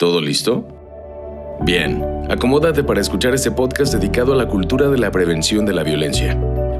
¿Todo 0.00 0.22
listo? 0.22 0.66
Bien, 1.60 2.02
acomódate 2.30 2.82
para 2.82 3.02
escuchar 3.02 3.34
este 3.34 3.50
podcast 3.50 3.92
dedicado 3.92 4.32
a 4.32 4.36
la 4.36 4.48
cultura 4.48 4.88
de 4.88 4.96
la 4.96 5.10
prevención 5.10 5.66
de 5.66 5.74
la 5.74 5.82
violencia. 5.82 6.34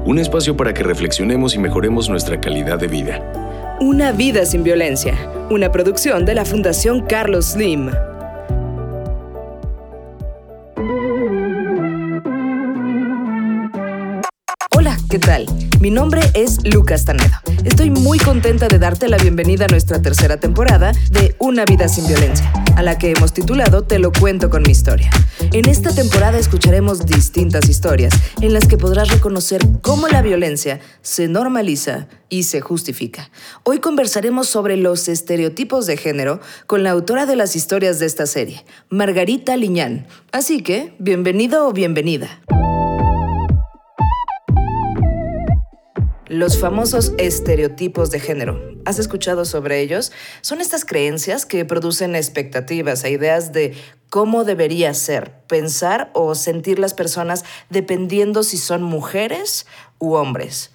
Un 0.05 0.17
espacio 0.17 0.57
para 0.57 0.73
que 0.73 0.81
reflexionemos 0.81 1.53
y 1.53 1.59
mejoremos 1.59 2.09
nuestra 2.09 2.41
calidad 2.41 2.79
de 2.79 2.87
vida. 2.87 3.77
Una 3.79 4.11
vida 4.11 4.43
sin 4.47 4.63
violencia. 4.63 5.13
Una 5.51 5.71
producción 5.71 6.25
de 6.25 6.33
la 6.33 6.45
Fundación 6.45 7.01
Carlos 7.01 7.51
Slim. 7.51 7.91
¿Qué 15.11 15.19
tal? 15.19 15.45
Mi 15.81 15.91
nombre 15.91 16.21
es 16.33 16.59
Lucas 16.63 17.03
Tanedo. 17.03 17.35
Estoy 17.65 17.89
muy 17.89 18.17
contenta 18.17 18.69
de 18.69 18.79
darte 18.79 19.09
la 19.09 19.17
bienvenida 19.17 19.65
a 19.65 19.67
nuestra 19.67 20.01
tercera 20.01 20.37
temporada 20.37 20.93
de 21.09 21.35
Una 21.37 21.65
vida 21.65 21.89
sin 21.89 22.07
violencia, 22.07 22.49
a 22.77 22.81
la 22.81 22.97
que 22.97 23.11
hemos 23.11 23.33
titulado 23.33 23.83
Te 23.83 23.99
lo 23.99 24.13
cuento 24.13 24.49
con 24.49 24.63
mi 24.63 24.71
historia. 24.71 25.09
En 25.51 25.67
esta 25.67 25.93
temporada 25.93 26.37
escucharemos 26.37 27.05
distintas 27.05 27.67
historias 27.67 28.13
en 28.39 28.53
las 28.53 28.69
que 28.69 28.77
podrás 28.77 29.09
reconocer 29.09 29.61
cómo 29.81 30.07
la 30.07 30.21
violencia 30.21 30.79
se 31.01 31.27
normaliza 31.27 32.07
y 32.29 32.43
se 32.43 32.61
justifica. 32.61 33.31
Hoy 33.63 33.79
conversaremos 33.79 34.47
sobre 34.47 34.77
los 34.77 35.09
estereotipos 35.09 35.87
de 35.87 35.97
género 35.97 36.39
con 36.67 36.83
la 36.83 36.91
autora 36.91 37.25
de 37.25 37.35
las 37.35 37.57
historias 37.57 37.99
de 37.99 38.05
esta 38.05 38.27
serie, 38.27 38.63
Margarita 38.87 39.57
Liñán. 39.57 40.07
Así 40.31 40.63
que, 40.63 40.95
bienvenido 40.99 41.67
o 41.67 41.73
bienvenida. 41.73 42.39
Los 46.31 46.57
famosos 46.57 47.11
estereotipos 47.17 48.09
de 48.09 48.21
género. 48.21 48.57
¿Has 48.85 48.99
escuchado 48.99 49.43
sobre 49.43 49.81
ellos? 49.81 50.13
Son 50.39 50.61
estas 50.61 50.85
creencias 50.85 51.45
que 51.45 51.65
producen 51.65 52.15
expectativas 52.15 53.03
e 53.03 53.11
ideas 53.11 53.51
de 53.51 53.75
cómo 54.09 54.45
debería 54.45 54.93
ser, 54.93 55.33
pensar 55.49 56.09
o 56.13 56.33
sentir 56.33 56.79
las 56.79 56.93
personas 56.93 57.43
dependiendo 57.69 58.43
si 58.43 58.55
son 58.55 58.81
mujeres 58.81 59.67
u 59.99 60.13
hombres. 60.13 60.71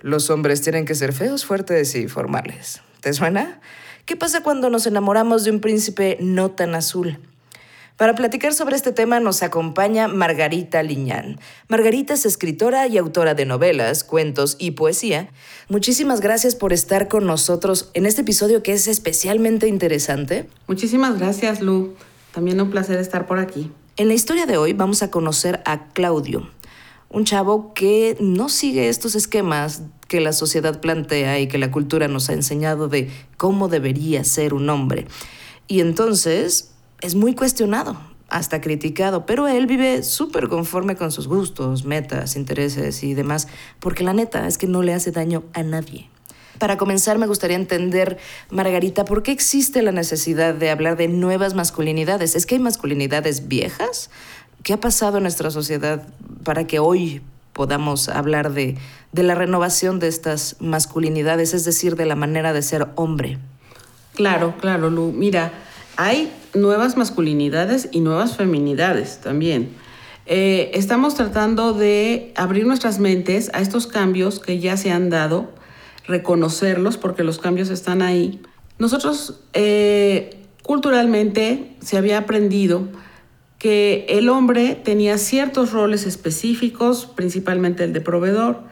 Los 0.00 0.30
hombres 0.30 0.60
tienen 0.62 0.84
que 0.84 0.94
ser 0.94 1.12
feos, 1.12 1.44
fuertes 1.44 1.96
y 1.96 2.06
formales. 2.06 2.80
¿Te 3.00 3.12
suena? 3.12 3.60
¿Qué 4.06 4.14
pasa 4.14 4.44
cuando 4.44 4.70
nos 4.70 4.86
enamoramos 4.86 5.42
de 5.42 5.50
un 5.50 5.60
príncipe 5.60 6.18
no 6.20 6.52
tan 6.52 6.76
azul? 6.76 7.18
Para 8.00 8.14
platicar 8.14 8.54
sobre 8.54 8.76
este 8.76 8.92
tema 8.92 9.20
nos 9.20 9.42
acompaña 9.42 10.08
Margarita 10.08 10.82
Liñán. 10.82 11.38
Margarita 11.68 12.14
es 12.14 12.24
escritora 12.24 12.86
y 12.86 12.96
autora 12.96 13.34
de 13.34 13.44
novelas, 13.44 14.04
cuentos 14.04 14.56
y 14.58 14.70
poesía. 14.70 15.28
Muchísimas 15.68 16.22
gracias 16.22 16.56
por 16.56 16.72
estar 16.72 17.08
con 17.08 17.26
nosotros 17.26 17.90
en 17.92 18.06
este 18.06 18.22
episodio 18.22 18.62
que 18.62 18.72
es 18.72 18.88
especialmente 18.88 19.68
interesante. 19.68 20.48
Muchísimas 20.66 21.18
gracias, 21.18 21.60
Lu. 21.60 21.92
También 22.32 22.58
un 22.62 22.70
placer 22.70 22.98
estar 22.98 23.26
por 23.26 23.38
aquí. 23.38 23.70
En 23.98 24.08
la 24.08 24.14
historia 24.14 24.46
de 24.46 24.56
hoy 24.56 24.72
vamos 24.72 25.02
a 25.02 25.10
conocer 25.10 25.60
a 25.66 25.88
Claudio, 25.88 26.48
un 27.10 27.26
chavo 27.26 27.74
que 27.74 28.16
no 28.18 28.48
sigue 28.48 28.88
estos 28.88 29.14
esquemas 29.14 29.82
que 30.08 30.22
la 30.22 30.32
sociedad 30.32 30.80
plantea 30.80 31.38
y 31.38 31.48
que 31.48 31.58
la 31.58 31.70
cultura 31.70 32.08
nos 32.08 32.30
ha 32.30 32.32
enseñado 32.32 32.88
de 32.88 33.10
cómo 33.36 33.68
debería 33.68 34.24
ser 34.24 34.54
un 34.54 34.70
hombre. 34.70 35.06
Y 35.68 35.80
entonces 35.80 36.69
es 37.00 37.14
muy 37.14 37.34
cuestionado, 37.34 37.98
hasta 38.28 38.60
criticado, 38.60 39.26
pero 39.26 39.48
él 39.48 39.66
vive 39.66 40.02
súper 40.02 40.48
conforme 40.48 40.96
con 40.96 41.10
sus 41.10 41.26
gustos, 41.26 41.84
metas, 41.84 42.36
intereses 42.36 43.02
y 43.02 43.14
demás, 43.14 43.48
porque 43.80 44.04
la 44.04 44.12
neta 44.12 44.46
es 44.46 44.56
que 44.56 44.66
no 44.66 44.82
le 44.82 44.94
hace 44.94 45.10
daño 45.10 45.42
a 45.52 45.62
nadie. 45.62 46.08
Para 46.58 46.76
comenzar, 46.76 47.18
me 47.18 47.26
gustaría 47.26 47.56
entender, 47.56 48.18
Margarita, 48.50 49.04
¿por 49.04 49.22
qué 49.22 49.32
existe 49.32 49.82
la 49.82 49.92
necesidad 49.92 50.54
de 50.54 50.70
hablar 50.70 50.96
de 50.96 51.08
nuevas 51.08 51.54
masculinidades? 51.54 52.36
¿Es 52.36 52.44
que 52.44 52.56
hay 52.56 52.60
masculinidades 52.60 53.48
viejas? 53.48 54.10
¿Qué 54.62 54.74
ha 54.74 54.80
pasado 54.80 55.16
en 55.16 55.22
nuestra 55.22 55.50
sociedad 55.50 56.06
para 56.44 56.66
que 56.66 56.78
hoy 56.78 57.22
podamos 57.54 58.10
hablar 58.10 58.52
de, 58.52 58.76
de 59.12 59.22
la 59.22 59.34
renovación 59.34 60.00
de 60.00 60.08
estas 60.08 60.56
masculinidades, 60.60 61.54
es 61.54 61.64
decir, 61.64 61.96
de 61.96 62.04
la 62.04 62.14
manera 62.14 62.52
de 62.52 62.60
ser 62.62 62.88
hombre? 62.94 63.38
Claro, 64.14 64.54
claro, 64.60 64.90
Lu. 64.90 65.12
Mira, 65.12 65.52
hay 66.00 66.32
nuevas 66.54 66.96
masculinidades 66.96 67.90
y 67.92 68.00
nuevas 68.00 68.34
feminidades 68.34 69.20
también. 69.20 69.68
Eh, 70.24 70.70
estamos 70.72 71.14
tratando 71.14 71.74
de 71.74 72.32
abrir 72.36 72.66
nuestras 72.66 72.98
mentes 72.98 73.50
a 73.52 73.60
estos 73.60 73.86
cambios 73.86 74.40
que 74.40 74.58
ya 74.60 74.78
se 74.78 74.90
han 74.92 75.10
dado, 75.10 75.52
reconocerlos 76.06 76.96
porque 76.96 77.22
los 77.22 77.38
cambios 77.38 77.68
están 77.68 78.00
ahí. 78.00 78.40
Nosotros 78.78 79.40
eh, 79.52 80.38
culturalmente 80.62 81.76
se 81.80 81.98
había 81.98 82.16
aprendido 82.16 82.88
que 83.58 84.06
el 84.08 84.30
hombre 84.30 84.76
tenía 84.82 85.18
ciertos 85.18 85.70
roles 85.70 86.06
específicos, 86.06 87.04
principalmente 87.04 87.84
el 87.84 87.92
de 87.92 88.00
proveedor, 88.00 88.62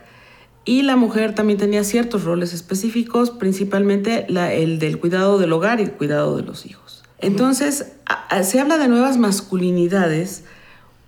y 0.65 0.81
la 0.81 0.97
mujer 0.97 1.35
también 1.35 1.59
tenía 1.59 1.85
ciertos 1.85 2.25
roles 2.25 2.55
específicos, 2.55 3.31
principalmente 3.31 4.27
el 4.31 4.79
del 4.79 4.99
cuidado 4.99 5.39
del 5.39 5.53
hogar 5.53 5.81
y 5.81 5.83
el 5.83 5.93
cuidado 5.93 6.35
de 6.35 6.43
los 6.43 6.65
hijos. 6.65 6.98
Entonces, 7.21 7.93
se 8.43 8.61
habla 8.61 8.79
de 8.79 8.89
nuevas 8.89 9.19
masculinidades 9.19 10.45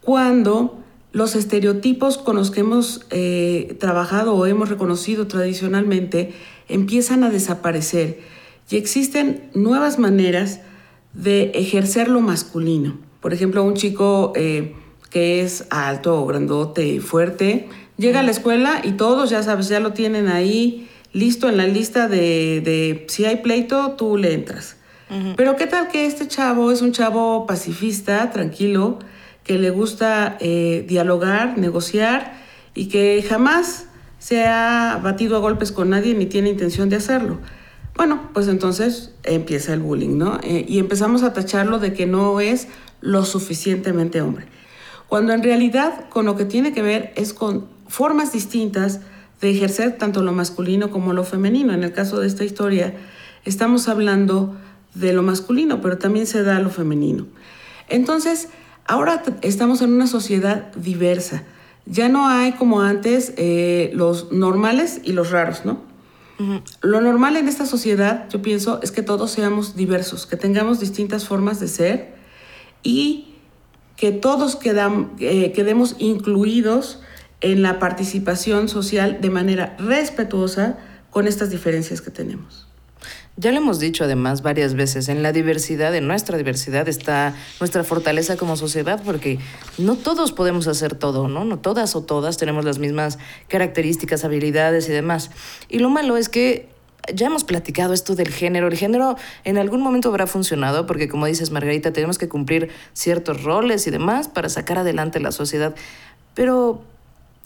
cuando 0.00 0.80
los 1.12 1.34
estereotipos 1.34 2.18
con 2.18 2.36
los 2.36 2.50
que 2.50 2.60
hemos 2.60 3.06
eh, 3.10 3.76
trabajado 3.80 4.34
o 4.34 4.46
hemos 4.46 4.68
reconocido 4.68 5.26
tradicionalmente 5.26 6.32
empiezan 6.68 7.24
a 7.24 7.30
desaparecer 7.30 8.20
y 8.70 8.76
existen 8.76 9.50
nuevas 9.54 9.98
maneras 9.98 10.60
de 11.12 11.50
ejercer 11.54 12.08
lo 12.08 12.20
masculino. 12.20 12.98
Por 13.20 13.34
ejemplo, 13.34 13.64
un 13.64 13.74
chico 13.74 14.32
eh, 14.36 14.74
que 15.10 15.42
es 15.42 15.66
alto, 15.70 16.24
grandote 16.26 17.00
fuerte, 17.00 17.68
llega 17.96 18.20
a 18.20 18.22
la 18.22 18.30
escuela 18.30 18.80
y 18.84 18.92
todos, 18.92 19.30
ya 19.30 19.42
sabes, 19.42 19.68
ya 19.68 19.80
lo 19.80 19.92
tienen 19.92 20.28
ahí 20.28 20.88
listo 21.12 21.48
en 21.48 21.56
la 21.56 21.66
lista 21.66 22.06
de, 22.06 22.60
de 22.64 23.06
si 23.08 23.24
hay 23.24 23.36
pleito, 23.36 23.92
tú 23.92 24.16
le 24.16 24.32
entras. 24.32 24.76
Pero 25.36 25.56
qué 25.56 25.66
tal 25.66 25.88
que 25.88 26.06
este 26.06 26.28
chavo 26.28 26.70
es 26.70 26.82
un 26.82 26.92
chavo 26.92 27.44
pacifista, 27.46 28.30
tranquilo, 28.30 29.00
que 29.42 29.58
le 29.58 29.70
gusta 29.70 30.36
eh, 30.38 30.84
dialogar, 30.86 31.58
negociar 31.58 32.34
y 32.74 32.86
que 32.86 33.24
jamás 33.28 33.86
se 34.20 34.46
ha 34.46 35.00
batido 35.02 35.36
a 35.36 35.40
golpes 35.40 35.72
con 35.72 35.90
nadie 35.90 36.14
ni 36.14 36.26
tiene 36.26 36.50
intención 36.50 36.88
de 36.88 36.96
hacerlo. 36.96 37.38
Bueno, 37.96 38.30
pues 38.32 38.46
entonces 38.46 39.12
empieza 39.24 39.72
el 39.74 39.80
bullying, 39.80 40.16
¿no? 40.16 40.38
Eh, 40.42 40.64
y 40.68 40.78
empezamos 40.78 41.24
a 41.24 41.32
tacharlo 41.32 41.80
de 41.80 41.92
que 41.92 42.06
no 42.06 42.40
es 42.40 42.68
lo 43.00 43.24
suficientemente 43.24 44.22
hombre. 44.22 44.46
Cuando 45.08 45.32
en 45.32 45.42
realidad 45.42 46.08
con 46.08 46.24
lo 46.24 46.36
que 46.36 46.44
tiene 46.44 46.72
que 46.72 46.82
ver 46.82 47.12
es 47.16 47.34
con 47.34 47.66
formas 47.88 48.32
distintas 48.32 49.00
de 49.40 49.50
ejercer 49.50 49.98
tanto 49.98 50.22
lo 50.22 50.32
masculino 50.32 50.90
como 50.90 51.12
lo 51.12 51.24
femenino. 51.24 51.72
En 51.72 51.82
el 51.82 51.92
caso 51.92 52.20
de 52.20 52.28
esta 52.28 52.44
historia, 52.44 52.94
estamos 53.44 53.88
hablando 53.88 54.56
de 54.94 55.12
lo 55.12 55.22
masculino, 55.22 55.80
pero 55.80 55.98
también 55.98 56.26
se 56.26 56.42
da 56.42 56.58
lo 56.58 56.70
femenino. 56.70 57.26
Entonces, 57.88 58.48
ahora 58.86 59.22
estamos 59.42 59.82
en 59.82 59.92
una 59.92 60.06
sociedad 60.06 60.72
diversa. 60.74 61.44
Ya 61.86 62.08
no 62.08 62.28
hay 62.28 62.52
como 62.52 62.82
antes 62.82 63.32
eh, 63.36 63.90
los 63.94 64.32
normales 64.32 65.00
y 65.04 65.12
los 65.12 65.30
raros, 65.30 65.64
¿no? 65.64 65.88
Lo 66.80 67.02
normal 67.02 67.36
en 67.36 67.48
esta 67.48 67.66
sociedad, 67.66 68.26
yo 68.30 68.40
pienso, 68.40 68.80
es 68.82 68.92
que 68.92 69.02
todos 69.02 69.30
seamos 69.30 69.76
diversos, 69.76 70.24
que 70.24 70.36
tengamos 70.36 70.80
distintas 70.80 71.26
formas 71.26 71.60
de 71.60 71.68
ser 71.68 72.14
y 72.82 73.34
que 73.96 74.10
todos 74.10 74.58
eh, 74.64 75.52
quedemos 75.52 75.96
incluidos 75.98 77.00
en 77.42 77.60
la 77.60 77.78
participación 77.78 78.70
social 78.70 79.18
de 79.20 79.28
manera 79.28 79.76
respetuosa 79.78 80.78
con 81.10 81.26
estas 81.26 81.50
diferencias 81.50 82.00
que 82.00 82.10
tenemos. 82.10 82.69
Ya 83.36 83.52
lo 83.52 83.58
hemos 83.58 83.78
dicho 83.78 84.04
además 84.04 84.42
varias 84.42 84.74
veces, 84.74 85.08
en 85.08 85.22
la 85.22 85.32
diversidad, 85.32 85.94
en 85.94 86.06
nuestra 86.06 86.36
diversidad 86.36 86.88
está 86.88 87.34
nuestra 87.58 87.84
fortaleza 87.84 88.36
como 88.36 88.56
sociedad, 88.56 89.00
porque 89.02 89.38
no 89.78 89.96
todos 89.96 90.32
podemos 90.32 90.66
hacer 90.66 90.94
todo, 90.94 91.26
¿no? 91.26 91.44
No 91.44 91.58
todas 91.58 91.96
o 91.96 92.02
todas 92.02 92.36
tenemos 92.36 92.64
las 92.64 92.78
mismas 92.78 93.18
características, 93.48 94.24
habilidades 94.24 94.88
y 94.88 94.92
demás. 94.92 95.30
Y 95.68 95.78
lo 95.78 95.88
malo 95.88 96.16
es 96.18 96.28
que 96.28 96.68
ya 97.14 97.26
hemos 97.26 97.44
platicado 97.44 97.94
esto 97.94 98.14
del 98.14 98.28
género. 98.28 98.68
El 98.68 98.76
género 98.76 99.16
en 99.44 99.58
algún 99.58 99.80
momento 99.80 100.08
habrá 100.08 100.26
funcionado 100.26 100.86
porque, 100.86 101.08
como 101.08 101.26
dices, 101.26 101.50
Margarita, 101.50 101.92
tenemos 101.92 102.18
que 102.18 102.28
cumplir 102.28 102.70
ciertos 102.92 103.42
roles 103.42 103.86
y 103.86 103.90
demás 103.90 104.28
para 104.28 104.48
sacar 104.48 104.78
adelante 104.78 105.20
la 105.20 105.32
sociedad. 105.32 105.74
Pero 106.34 106.82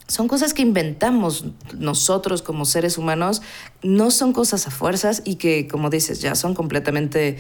son 0.06 0.28
cosas 0.28 0.52
que 0.52 0.62
inventamos 0.62 1.46
nosotros 1.78 2.42
como 2.42 2.64
seres 2.64 2.98
humanos, 2.98 3.42
no 3.82 4.10
son 4.10 4.32
cosas 4.32 4.66
a 4.66 4.70
fuerzas 4.70 5.22
y 5.24 5.36
que, 5.36 5.66
como 5.66 5.90
dices, 5.90 6.20
ya 6.20 6.34
son 6.34 6.54
completamente 6.54 7.38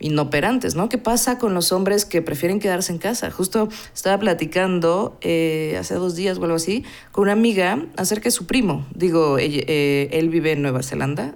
inoperantes, 0.00 0.74
¿no? 0.74 0.88
¿Qué 0.88 0.98
pasa 0.98 1.38
con 1.38 1.54
los 1.54 1.72
hombres 1.72 2.04
que 2.04 2.22
prefieren 2.22 2.58
quedarse 2.58 2.90
en 2.90 2.98
casa? 2.98 3.30
Justo 3.30 3.68
estaba 3.94 4.18
platicando 4.18 5.18
eh, 5.20 5.76
hace 5.78 5.94
dos 5.94 6.16
días 6.16 6.38
o 6.38 6.42
algo 6.42 6.56
así 6.56 6.84
con 7.12 7.22
una 7.22 7.32
amiga 7.32 7.84
acerca 7.96 8.24
de 8.24 8.30
su 8.30 8.46
primo. 8.46 8.86
Digo, 8.94 9.36
eh, 9.38 10.08
él 10.10 10.30
vive 10.30 10.52
en 10.52 10.62
Nueva 10.62 10.82
Zelanda. 10.82 11.34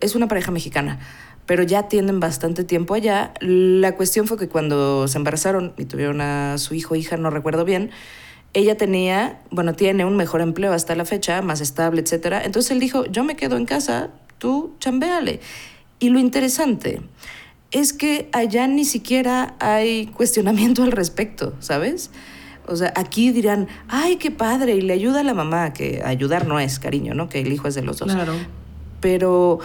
Es 0.00 0.14
una 0.14 0.28
pareja 0.28 0.50
mexicana 0.50 0.98
pero 1.50 1.64
ya 1.64 1.88
tienen 1.88 2.20
bastante 2.20 2.62
tiempo 2.62 2.94
allá. 2.94 3.34
La 3.40 3.96
cuestión 3.96 4.28
fue 4.28 4.38
que 4.38 4.48
cuando 4.48 5.08
se 5.08 5.18
embarazaron 5.18 5.72
y 5.76 5.84
tuvieron 5.84 6.20
a 6.20 6.58
su 6.58 6.74
hijo 6.74 6.94
o 6.94 6.96
hija, 6.96 7.16
no 7.16 7.28
recuerdo 7.28 7.64
bien, 7.64 7.90
ella 8.52 8.76
tenía, 8.76 9.40
bueno, 9.50 9.74
tiene 9.74 10.04
un 10.04 10.16
mejor 10.16 10.40
empleo 10.40 10.72
hasta 10.72 10.94
la 10.94 11.04
fecha, 11.04 11.40
más 11.42 11.60
estable, 11.60 12.00
etcétera. 12.00 12.42
Entonces 12.44 12.70
él 12.72 12.80
dijo, 12.80 13.06
yo 13.06 13.22
me 13.24 13.36
quedo 13.36 13.56
en 13.56 13.64
casa, 13.66 14.10
tú 14.38 14.74
chambéale. 14.80 15.40
Y 15.98 16.08
lo 16.08 16.18
interesante 16.18 17.00
es 17.70 17.92
que 17.92 18.28
allá 18.32 18.66
ni 18.66 18.84
siquiera 18.84 19.54
hay 19.60 20.06
cuestionamiento 20.06 20.82
al 20.82 20.90
respecto, 20.92 21.54
¿sabes? 21.60 22.10
O 22.66 22.74
sea, 22.76 22.92
aquí 22.96 23.30
dirán, 23.30 23.68
ay, 23.88 24.16
qué 24.16 24.30
padre, 24.30 24.74
y 24.76 24.80
le 24.80 24.92
ayuda 24.92 25.20
a 25.20 25.24
la 25.24 25.34
mamá, 25.34 25.72
que 25.72 26.02
ayudar 26.04 26.46
no 26.46 26.58
es 26.58 26.78
cariño, 26.78 27.14
¿no? 27.14 27.28
Que 27.28 27.40
el 27.40 27.52
hijo 27.52 27.68
es 27.68 27.74
de 27.74 27.82
los 27.82 27.98
dos. 27.98 28.12
Claro. 28.12 28.32
Pero 29.00 29.60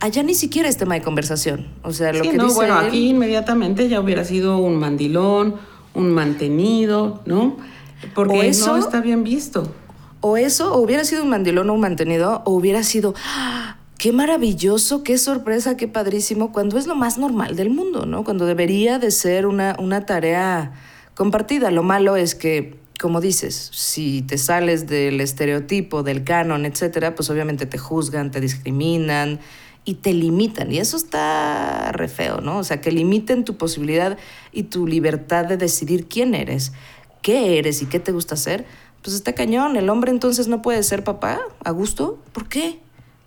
allá 0.00 0.22
ni 0.22 0.34
siquiera 0.34 0.68
es 0.68 0.76
tema 0.76 0.94
de 0.94 1.02
conversación. 1.02 1.68
O 1.82 1.92
sea, 1.92 2.12
lo 2.12 2.24
Sí, 2.24 2.30
que 2.30 2.36
no, 2.36 2.44
dice 2.44 2.56
bueno, 2.56 2.80
él- 2.80 2.86
aquí 2.88 3.08
inmediatamente 3.10 3.88
ya 3.88 4.00
hubiera 4.00 4.24
sido 4.24 4.58
un 4.58 4.76
mandilón, 4.76 5.56
un 5.94 6.10
mantenido, 6.12 7.20
¿no? 7.26 7.56
Porque 8.14 8.38
O 8.38 8.42
eso- 8.42 8.72
no 8.72 8.76
está 8.78 9.00
bien 9.00 9.24
visto. 9.24 9.72
O 10.20 10.36
eso, 10.36 10.72
o 10.74 10.80
hubiera 10.80 11.04
sido 11.04 11.22
un 11.24 11.30
mandilón 11.30 11.68
o 11.70 11.74
un 11.74 11.80
mantenido, 11.80 12.42
o 12.44 12.52
hubiera 12.52 12.82
sido, 12.84 13.14
¡ah! 13.26 13.76
qué 13.98 14.12
maravilloso, 14.12 15.02
qué 15.02 15.18
sorpresa, 15.18 15.76
qué 15.76 15.88
padrísimo, 15.88 16.52
cuando 16.52 16.78
es 16.78 16.86
lo 16.86 16.94
más 16.94 17.18
normal 17.18 17.56
del 17.56 17.70
mundo, 17.70 18.06
¿no? 18.06 18.24
Cuando 18.24 18.46
debería 18.46 18.98
de 18.98 19.10
ser 19.10 19.46
una, 19.46 19.76
una 19.78 20.06
tarea 20.06 20.72
compartida. 21.14 21.70
Lo 21.70 21.82
malo 21.82 22.16
es 22.16 22.34
que, 22.34 22.78
como 23.00 23.20
dices, 23.20 23.70
si 23.72 24.22
te 24.22 24.38
sales 24.38 24.86
del 24.86 25.20
estereotipo, 25.20 26.02
del 26.02 26.24
canon, 26.24 26.66
etcétera, 26.66 27.14
pues 27.14 27.30
obviamente 27.30 27.66
te 27.66 27.78
juzgan, 27.78 28.30
te 28.30 28.40
discriminan 28.40 29.40
y 29.84 29.94
te 29.94 30.12
limitan. 30.14 30.70
Y 30.70 30.78
eso 30.78 30.96
está 30.96 31.90
re 31.92 32.06
feo, 32.08 32.40
¿no? 32.40 32.58
O 32.58 32.64
sea, 32.64 32.80
que 32.80 32.92
limiten 32.92 33.44
tu 33.44 33.56
posibilidad 33.56 34.16
y 34.52 34.64
tu 34.64 34.86
libertad 34.86 35.44
de 35.46 35.56
decidir 35.56 36.06
quién 36.06 36.34
eres, 36.34 36.72
qué 37.22 37.58
eres 37.58 37.80
y 37.82 37.86
qué 37.86 37.98
te 38.00 38.12
gusta 38.12 38.34
hacer. 38.34 38.66
Pues 39.02 39.14
está 39.16 39.32
cañón. 39.34 39.76
El 39.76 39.88
hombre 39.88 40.10
entonces 40.10 40.48
no 40.48 40.62
puede 40.62 40.82
ser 40.82 41.02
papá 41.04 41.40
a 41.64 41.70
gusto. 41.70 42.18
¿Por 42.32 42.48
qué? 42.48 42.78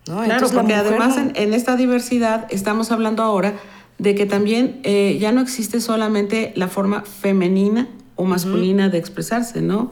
¿No? 0.07 0.17
Claro, 0.17 0.33
Entonces, 0.33 0.57
porque 0.57 0.73
además 0.75 1.15
no- 1.17 1.21
en, 1.23 1.31
en 1.35 1.53
esta 1.53 1.75
diversidad 1.75 2.47
estamos 2.49 2.91
hablando 2.91 3.23
ahora 3.23 3.55
de 3.97 4.13
que 4.13 4.25
también 4.25 4.79
eh, 4.83 5.17
ya 5.19 5.31
no 5.31 5.41
existe 5.41 5.81
solamente 5.81 6.51
la 6.55 6.67
forma 6.67 7.01
femenina 7.01 7.87
o 8.15 8.25
masculina 8.25 8.87
de 8.89 8.97
expresarse, 8.97 9.61
¿no? 9.61 9.91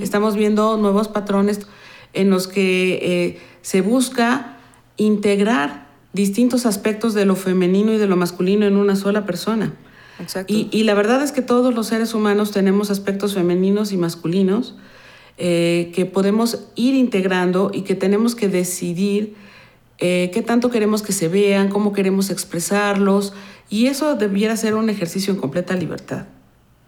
Estamos 0.00 0.36
viendo 0.36 0.76
nuevos 0.76 1.08
patrones 1.08 1.60
en 2.12 2.28
los 2.30 2.46
que 2.48 2.98
eh, 3.02 3.40
se 3.62 3.80
busca 3.80 4.58
integrar 4.96 5.86
distintos 6.12 6.66
aspectos 6.66 7.14
de 7.14 7.24
lo 7.24 7.34
femenino 7.36 7.92
y 7.92 7.98
de 7.98 8.06
lo 8.06 8.16
masculino 8.16 8.66
en 8.66 8.76
una 8.76 8.94
sola 8.96 9.24
persona. 9.26 9.72
Exacto. 10.22 10.52
Y, 10.52 10.68
y 10.70 10.84
la 10.84 10.94
verdad 10.94 11.22
es 11.22 11.32
que 11.32 11.42
todos 11.42 11.74
los 11.74 11.88
seres 11.88 12.14
humanos 12.14 12.52
tenemos 12.52 12.90
aspectos 12.90 13.34
femeninos 13.34 13.92
y 13.92 13.96
masculinos 13.96 14.76
eh, 15.38 15.90
que 15.94 16.04
podemos 16.04 16.66
ir 16.74 16.94
integrando 16.94 17.70
y 17.72 17.82
que 17.82 17.94
tenemos 17.94 18.34
que 18.34 18.48
decidir 18.48 19.34
eh, 19.98 20.30
qué 20.32 20.42
tanto 20.42 20.70
queremos 20.70 21.02
que 21.02 21.12
se 21.12 21.28
vean, 21.28 21.68
cómo 21.68 21.92
queremos 21.92 22.30
expresarlos. 22.30 23.32
Y 23.70 23.86
eso 23.86 24.14
debiera 24.14 24.56
ser 24.56 24.74
un 24.74 24.90
ejercicio 24.90 25.32
en 25.32 25.40
completa 25.40 25.74
libertad. 25.74 26.26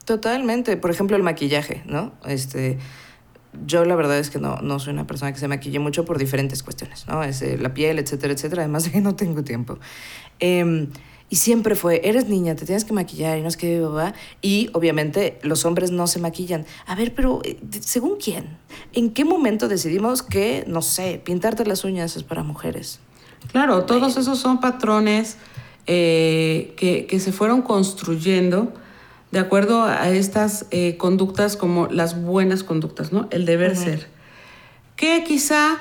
Totalmente. 0.05 0.77
Por 0.77 0.91
ejemplo, 0.91 1.17
el 1.17 1.23
maquillaje, 1.23 1.83
¿no? 1.87 2.13
Este, 2.27 2.79
yo 3.67 3.87
la 3.87 3.97
verdad 3.97 4.19
es 4.19 4.29
que 4.29 4.39
no, 4.39 4.57
no 4.57 4.79
soy 4.79 4.93
una 4.93 5.07
persona 5.07 5.33
que 5.33 5.39
se 5.39 5.49
maquille 5.49 5.79
mucho 5.79 6.05
por 6.05 6.19
diferentes 6.19 6.63
cuestiones, 6.63 7.07
¿no? 7.09 7.25
Es, 7.25 7.41
eh, 7.41 7.57
la 7.59 7.73
piel, 7.73 7.99
etcétera, 7.99 8.35
etcétera. 8.35 8.63
Además 8.63 8.85
de 8.85 8.91
que 8.91 9.01
no 9.01 9.17
tengo 9.17 9.43
tiempo. 9.43 9.79
Em, 10.39 10.91
y 11.35 11.37
siempre 11.37 11.75
fue, 11.75 12.01
eres 12.05 12.29
niña, 12.29 12.55
te 12.55 12.65
tienes 12.65 12.85
que 12.85 12.93
maquillar 12.93 13.37
y 13.37 13.43
no 13.43 13.49
es 13.49 13.57
que. 13.57 13.85
Y 14.41 14.71
obviamente 14.73 15.41
los 15.43 15.65
hombres 15.65 15.91
no 15.91 16.07
se 16.07 16.21
maquillan. 16.21 16.65
A 16.87 16.95
ver, 16.95 17.13
pero 17.13 17.41
eh, 17.43 17.59
¿según 17.81 18.19
quién? 18.23 18.57
¿En 18.93 19.11
qué 19.11 19.25
momento 19.25 19.67
decidimos 19.67 20.23
que, 20.23 20.63
no 20.69 20.81
sé, 20.81 21.21
pintarte 21.25 21.67
las 21.67 21.83
uñas 21.83 22.15
es 22.15 22.23
para 22.23 22.45
mujeres? 22.45 23.01
Claro, 23.51 23.83
todos 23.83 24.17
esos 24.17 24.39
son 24.39 24.61
patrones 24.61 25.37
eh, 25.89 26.73
que, 26.77 27.07
que 27.07 27.19
se 27.19 27.33
fueron 27.33 27.63
construyendo 27.63 28.73
de 29.33 29.41
acuerdo 29.41 29.83
a 29.83 30.09
estas 30.11 30.67
eh, 30.71 30.97
conductas 30.99 31.57
como 31.57 31.89
las 31.89 32.23
buenas 32.23 32.63
conductas, 32.63 33.11
¿no? 33.11 33.27
El 33.33 33.45
deber 33.45 33.77
ser. 33.77 34.07
Que 34.95 35.25
quizá, 35.25 35.79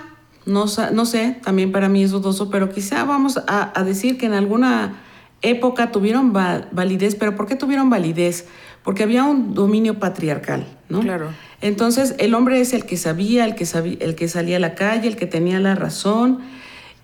no, 0.48 0.66
no 0.94 1.06
sé, 1.06 1.40
también 1.44 1.72
para 1.72 1.90
mí 1.90 2.02
es 2.02 2.10
dudoso, 2.10 2.50
pero 2.50 2.72
quizá 2.72 3.04
vamos 3.04 3.38
a, 3.38 3.80
a 3.80 3.84
decir 3.84 4.18
que 4.18 4.26
en 4.26 4.34
alguna 4.34 5.00
época 5.44 5.92
tuvieron 5.92 6.36
va- 6.36 6.68
validez, 6.72 7.16
pero 7.16 7.36
¿por 7.36 7.46
qué 7.46 7.56
tuvieron 7.56 7.90
validez? 7.90 8.46
Porque 8.84 9.04
había 9.04 9.24
un 9.24 9.54
dominio 9.54 10.00
patriarcal, 10.00 10.66
¿no? 10.90 11.02
Claro. 11.02 11.28
Entonces 11.62 12.16
el 12.18 12.34
hombre 12.34 12.60
es 12.60 12.74
el 12.74 12.86
que 12.86 12.98
sabía, 12.98 13.46
el 13.46 13.56
que, 13.56 13.66
sabía, 13.66 13.98
el 14.02 14.16
que 14.16 14.28
salía 14.28 14.58
a 14.58 14.60
la 14.60 14.76
calle, 14.76 15.08
el 15.08 15.16
que 15.16 15.28
tenía 15.28 15.60
la 15.60 15.76
razón 15.76 16.40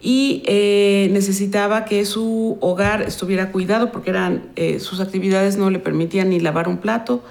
y 0.01 0.43
eh, 0.45 1.09
necesitaba 1.11 1.85
que 1.85 2.03
su 2.05 2.57
hogar 2.61 3.01
estuviera 3.01 3.51
cuidado 3.51 3.91
porque 3.91 4.09
eran, 4.09 4.43
eh, 4.55 4.79
sus 4.79 4.99
actividades 4.99 5.57
no 5.57 5.69
le 5.69 5.79
permitían 5.79 6.29
ni 6.29 6.39
lavar 6.39 6.67
un 6.67 6.77
plato. 6.79 7.23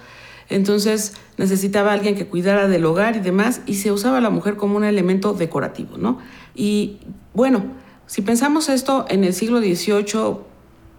Entonces 0.50 1.14
necesitaba 1.37 1.93
alguien 1.93 2.14
que 2.14 2.26
cuidara 2.26 2.69
del 2.69 2.84
hogar 2.87 3.16
y 3.16 3.20
demás 3.20 3.61
y 3.66 3.75
se 3.75 3.93
usaba 3.93 4.19
a 4.19 4.20
la 4.22 4.31
mujer 4.31 4.56
como 4.56 4.76
un 4.76 4.84
elemento 4.84 5.34
decorativo, 5.34 5.99
¿no? 5.99 6.19
Y 6.54 6.99
bueno, 7.34 7.64
si 8.06 8.22
pensamos 8.22 8.70
esto 8.70 9.04
en 9.11 9.25
el 9.25 9.34
siglo 9.34 9.61
XVIII 9.61 10.47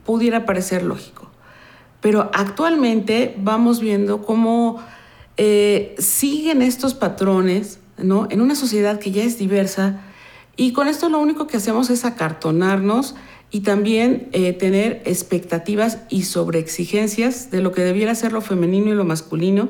pudiera 0.10 0.44
parecer 0.44 0.82
lógico, 0.82 1.30
pero 2.02 2.32
actualmente 2.34 3.36
vamos 3.38 3.80
viendo 3.80 4.24
cómo 4.24 4.84
eh, 5.38 5.94
siguen 6.00 6.64
estos 6.64 6.96
patrones, 6.96 7.80
¿no? 8.00 8.26
En 8.32 8.42
una 8.42 8.56
sociedad 8.56 8.98
que 8.98 9.12
ya 9.12 9.22
es 9.22 9.38
diversa 9.38 10.02
y 10.56 10.74
con 10.74 10.88
esto 10.88 11.10
lo 11.10 11.20
único 11.20 11.46
que 11.46 11.58
hacemos 11.58 11.92
es 11.92 12.06
acartonarnos 12.06 13.14
y 13.52 13.60
también 13.60 14.30
eh, 14.32 14.54
tener 14.54 15.04
expectativas 15.06 16.00
y 16.10 16.24
sobreexigencias 16.24 17.52
de 17.52 17.62
lo 17.62 17.72
que 17.72 17.84
debiera 17.84 18.16
ser 18.16 18.32
lo 18.32 18.42
femenino 18.42 18.90
y 18.90 18.96
lo 18.96 19.06
masculino 19.06 19.70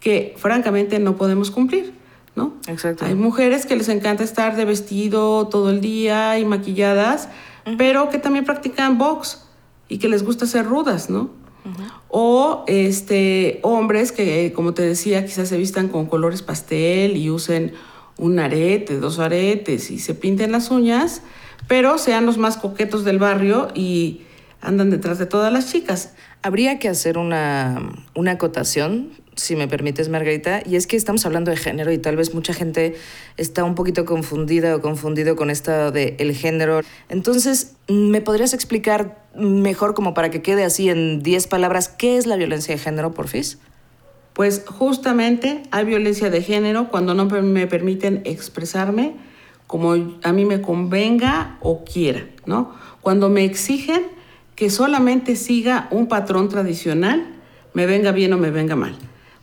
que 0.00 0.34
francamente 0.36 0.98
no 0.98 1.16
podemos 1.16 1.50
cumplir, 1.50 1.94
¿no? 2.36 2.52
Exacto. 2.68 3.06
Hay 3.06 3.14
mujeres 3.14 3.64
que 3.64 3.74
les 3.74 3.88
encanta 3.88 4.22
estar 4.22 4.54
de 4.54 4.66
vestido 4.66 5.48
todo 5.48 5.70
el 5.70 5.80
día 5.80 6.38
y 6.38 6.44
maquilladas, 6.44 7.30
pero 7.78 8.10
que 8.10 8.18
también 8.18 8.44
practican 8.44 8.98
box 8.98 9.46
y 9.92 9.98
que 9.98 10.08
les 10.08 10.24
gusta 10.24 10.46
ser 10.46 10.64
rudas, 10.64 11.10
¿no? 11.10 11.28
O 12.08 12.64
este, 12.66 13.60
hombres 13.62 14.10
que, 14.10 14.54
como 14.54 14.72
te 14.72 14.80
decía, 14.80 15.26
quizás 15.26 15.50
se 15.50 15.58
vistan 15.58 15.88
con 15.88 16.06
colores 16.06 16.40
pastel 16.40 17.14
y 17.16 17.28
usen 17.28 17.74
un 18.16 18.38
arete, 18.38 18.98
dos 18.98 19.18
aretes 19.18 19.90
y 19.90 19.98
se 19.98 20.14
pinten 20.14 20.50
las 20.50 20.70
uñas, 20.70 21.20
pero 21.68 21.98
sean 21.98 22.24
los 22.24 22.38
más 22.38 22.56
coquetos 22.56 23.04
del 23.04 23.18
barrio 23.18 23.68
y 23.74 24.22
andan 24.62 24.88
detrás 24.88 25.18
de 25.18 25.26
todas 25.26 25.52
las 25.52 25.70
chicas. 25.70 26.14
Habría 26.42 26.78
que 26.78 26.88
hacer 26.88 27.18
una, 27.18 27.92
una 28.14 28.32
acotación, 28.32 29.10
si 29.34 29.56
me 29.56 29.66
permites, 29.66 30.08
Margarita, 30.08 30.62
y 30.64 30.76
es 30.76 30.86
que 30.86 30.96
estamos 30.96 31.24
hablando 31.24 31.50
de 31.50 31.56
género 31.56 31.90
y 31.92 31.98
tal 31.98 32.16
vez 32.16 32.34
mucha 32.34 32.52
gente 32.52 32.94
está 33.36 33.64
un 33.64 33.74
poquito 33.74 34.04
confundida 34.04 34.76
o 34.76 34.80
confundido 34.80 35.36
con 35.36 35.50
esto 35.50 35.90
de 35.90 36.16
el 36.18 36.34
género. 36.34 36.80
Entonces, 37.08 37.76
¿me 37.88 38.20
podrías 38.20 38.52
explicar 38.52 39.26
mejor, 39.34 39.94
como 39.94 40.12
para 40.14 40.30
que 40.30 40.42
quede 40.42 40.64
así 40.64 40.90
en 40.90 41.22
10 41.22 41.46
palabras, 41.46 41.88
qué 41.88 42.18
es 42.18 42.26
la 42.26 42.36
violencia 42.36 42.74
de 42.74 42.80
género, 42.80 43.12
porfis? 43.12 43.58
Pues 44.34 44.64
justamente 44.66 45.62
hay 45.70 45.84
violencia 45.84 46.30
de 46.30 46.42
género 46.42 46.88
cuando 46.90 47.14
no 47.14 47.26
me 47.26 47.66
permiten 47.66 48.22
expresarme 48.24 49.14
como 49.66 49.92
a 50.22 50.32
mí 50.32 50.44
me 50.44 50.60
convenga 50.60 51.56
o 51.60 51.84
quiera, 51.84 52.26
¿no? 52.44 52.74
Cuando 53.00 53.30
me 53.30 53.44
exigen 53.44 54.02
que 54.54 54.68
solamente 54.68 55.36
siga 55.36 55.88
un 55.90 56.08
patrón 56.08 56.50
tradicional, 56.50 57.26
me 57.72 57.86
venga 57.86 58.12
bien 58.12 58.34
o 58.34 58.38
me 58.38 58.50
venga 58.50 58.76
mal. 58.76 58.94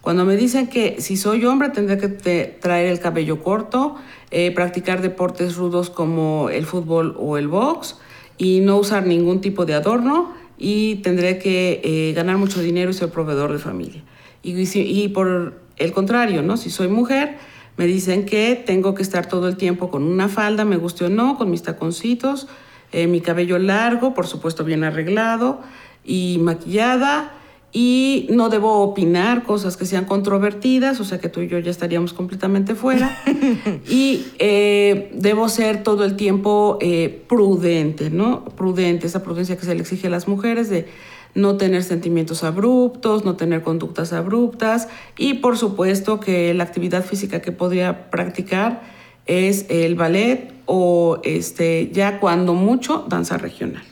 Cuando 0.01 0.25
me 0.25 0.37
dicen 0.37 0.67
que 0.67 1.01
si 1.01 1.17
soy 1.17 1.43
hombre 1.45 1.69
tendré 1.69 1.97
que 1.97 2.07
traer 2.07 2.87
el 2.87 2.99
cabello 2.99 3.43
corto, 3.43 3.95
eh, 4.31 4.51
practicar 4.51 5.01
deportes 5.01 5.55
rudos 5.55 5.89
como 5.89 6.49
el 6.49 6.65
fútbol 6.65 7.15
o 7.19 7.37
el 7.37 7.47
box 7.47 7.97
y 8.37 8.61
no 8.61 8.77
usar 8.77 9.05
ningún 9.05 9.41
tipo 9.41 9.65
de 9.65 9.73
adorno 9.73 10.33
y 10.57 10.95
tendré 10.97 11.37
que 11.37 11.81
eh, 11.83 12.13
ganar 12.13 12.37
mucho 12.37 12.61
dinero 12.61 12.91
y 12.91 12.93
ser 12.93 13.09
proveedor 13.09 13.51
de 13.51 13.59
familia. 13.59 14.03
Y, 14.41 14.53
y 14.79 15.07
por 15.09 15.59
el 15.77 15.91
contrario, 15.91 16.43
¿no? 16.43 16.55
Si 16.55 16.69
soy 16.69 16.87
mujer, 16.87 17.37
me 17.75 17.85
dicen 17.85 18.25
que 18.25 18.55
tengo 18.55 18.95
que 18.95 19.01
estar 19.01 19.27
todo 19.27 19.47
el 19.47 19.57
tiempo 19.57 19.89
con 19.89 20.03
una 20.03 20.29
falda, 20.29 20.63
me 20.63 20.77
guste 20.77 21.05
o 21.05 21.09
no, 21.09 21.37
con 21.37 21.49
mis 21.49 21.63
taconcitos, 21.63 22.47
eh, 22.91 23.07
mi 23.07 23.21
cabello 23.21 23.59
largo, 23.59 24.13
por 24.13 24.27
supuesto 24.27 24.63
bien 24.63 24.83
arreglado 24.83 25.61
y 26.05 26.39
maquillada 26.41 27.33
y 27.71 28.27
no 28.31 28.49
debo 28.49 28.81
opinar 28.81 29.43
cosas 29.43 29.77
que 29.77 29.85
sean 29.85 30.05
controvertidas, 30.05 30.99
o 30.99 31.03
sea 31.03 31.19
que 31.19 31.29
tú 31.29 31.41
y 31.41 31.47
yo 31.47 31.59
ya 31.59 31.69
estaríamos 31.69 32.13
completamente 32.13 32.73
fuera. 32.73 33.15
y 33.87 34.25
eh, 34.39 35.11
debo 35.13 35.49
ser 35.49 35.83
todo 35.83 36.03
el 36.03 36.15
tiempo 36.15 36.77
eh, 36.81 37.23
prudente, 37.27 38.09
¿no? 38.09 38.43
Prudente, 38.45 39.07
esa 39.07 39.21
prudencia 39.21 39.55
que 39.55 39.65
se 39.65 39.75
le 39.75 39.81
exige 39.81 40.07
a 40.07 40.09
las 40.09 40.27
mujeres 40.27 40.69
de 40.69 40.87
no 41.35 41.57
tener 41.57 41.83
sentimientos 41.83 42.43
abruptos, 42.43 43.23
no 43.23 43.35
tener 43.35 43.61
conductas 43.61 44.13
abruptas 44.13 44.87
y 45.15 45.35
por 45.35 45.57
supuesto 45.57 46.19
que 46.19 46.53
la 46.55 46.63
actividad 46.63 47.05
física 47.05 47.39
que 47.39 47.51
podría 47.51 48.09
practicar 48.09 48.81
es 49.27 49.67
el 49.69 49.93
ballet 49.93 50.51
o 50.65 51.19
este 51.23 51.91
ya 51.93 52.19
cuando 52.19 52.55
mucho 52.55 53.05
danza 53.07 53.37
regional. 53.37 53.83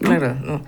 Claro, 0.00 0.34
no. 0.34 0.62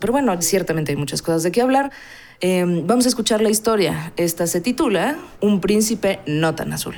Pero 0.00 0.12
bueno, 0.12 0.34
ciertamente 0.42 0.92
hay 0.92 0.96
muchas 0.96 1.22
cosas 1.22 1.42
de 1.42 1.52
qué 1.52 1.60
hablar. 1.60 1.92
Em, 2.40 2.86
vamos 2.86 3.04
a 3.04 3.08
escuchar 3.08 3.42
la 3.42 3.50
historia. 3.50 4.12
Esta 4.16 4.46
se 4.46 4.60
titula 4.60 5.18
Un 5.40 5.60
príncipe 5.60 6.20
no 6.26 6.54
tan 6.54 6.72
azul. 6.72 6.96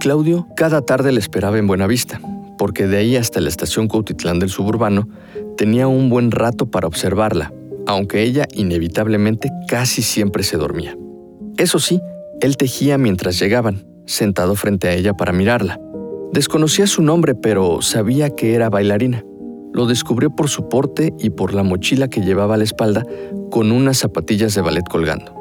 Claudio 0.00 0.46
cada 0.56 0.82
tarde 0.82 1.10
le 1.10 1.18
esperaba 1.18 1.58
en 1.58 1.66
Buenavista, 1.66 2.20
porque 2.56 2.86
de 2.86 2.98
ahí 2.98 3.16
hasta 3.16 3.40
la 3.40 3.48
estación 3.48 3.88
Cuautitlán 3.88 4.38
del 4.38 4.48
suburbano 4.48 5.08
tenía 5.56 5.88
un 5.88 6.08
buen 6.08 6.30
rato 6.30 6.70
para 6.70 6.86
observarla, 6.86 7.52
aunque 7.86 8.22
ella 8.22 8.46
inevitablemente 8.52 9.50
casi 9.66 10.02
siempre 10.02 10.44
se 10.44 10.56
dormía. 10.56 10.96
Eso 11.56 11.80
sí, 11.80 12.00
él 12.40 12.56
tejía 12.56 12.96
mientras 12.96 13.40
llegaban, 13.40 13.84
sentado 14.06 14.54
frente 14.54 14.88
a 14.88 14.94
ella 14.94 15.14
para 15.14 15.32
mirarla. 15.32 15.80
Desconocía 16.32 16.86
su 16.86 17.00
nombre, 17.00 17.34
pero 17.34 17.80
sabía 17.80 18.28
que 18.28 18.54
era 18.54 18.68
bailarina. 18.68 19.24
Lo 19.72 19.86
descubrió 19.86 20.28
por 20.30 20.50
su 20.50 20.68
porte 20.68 21.14
y 21.18 21.30
por 21.30 21.54
la 21.54 21.62
mochila 21.62 22.08
que 22.08 22.20
llevaba 22.20 22.54
a 22.54 22.58
la 22.58 22.64
espalda 22.64 23.04
con 23.50 23.72
unas 23.72 23.98
zapatillas 23.98 24.54
de 24.54 24.60
ballet 24.60 24.84
colgando. 24.88 25.32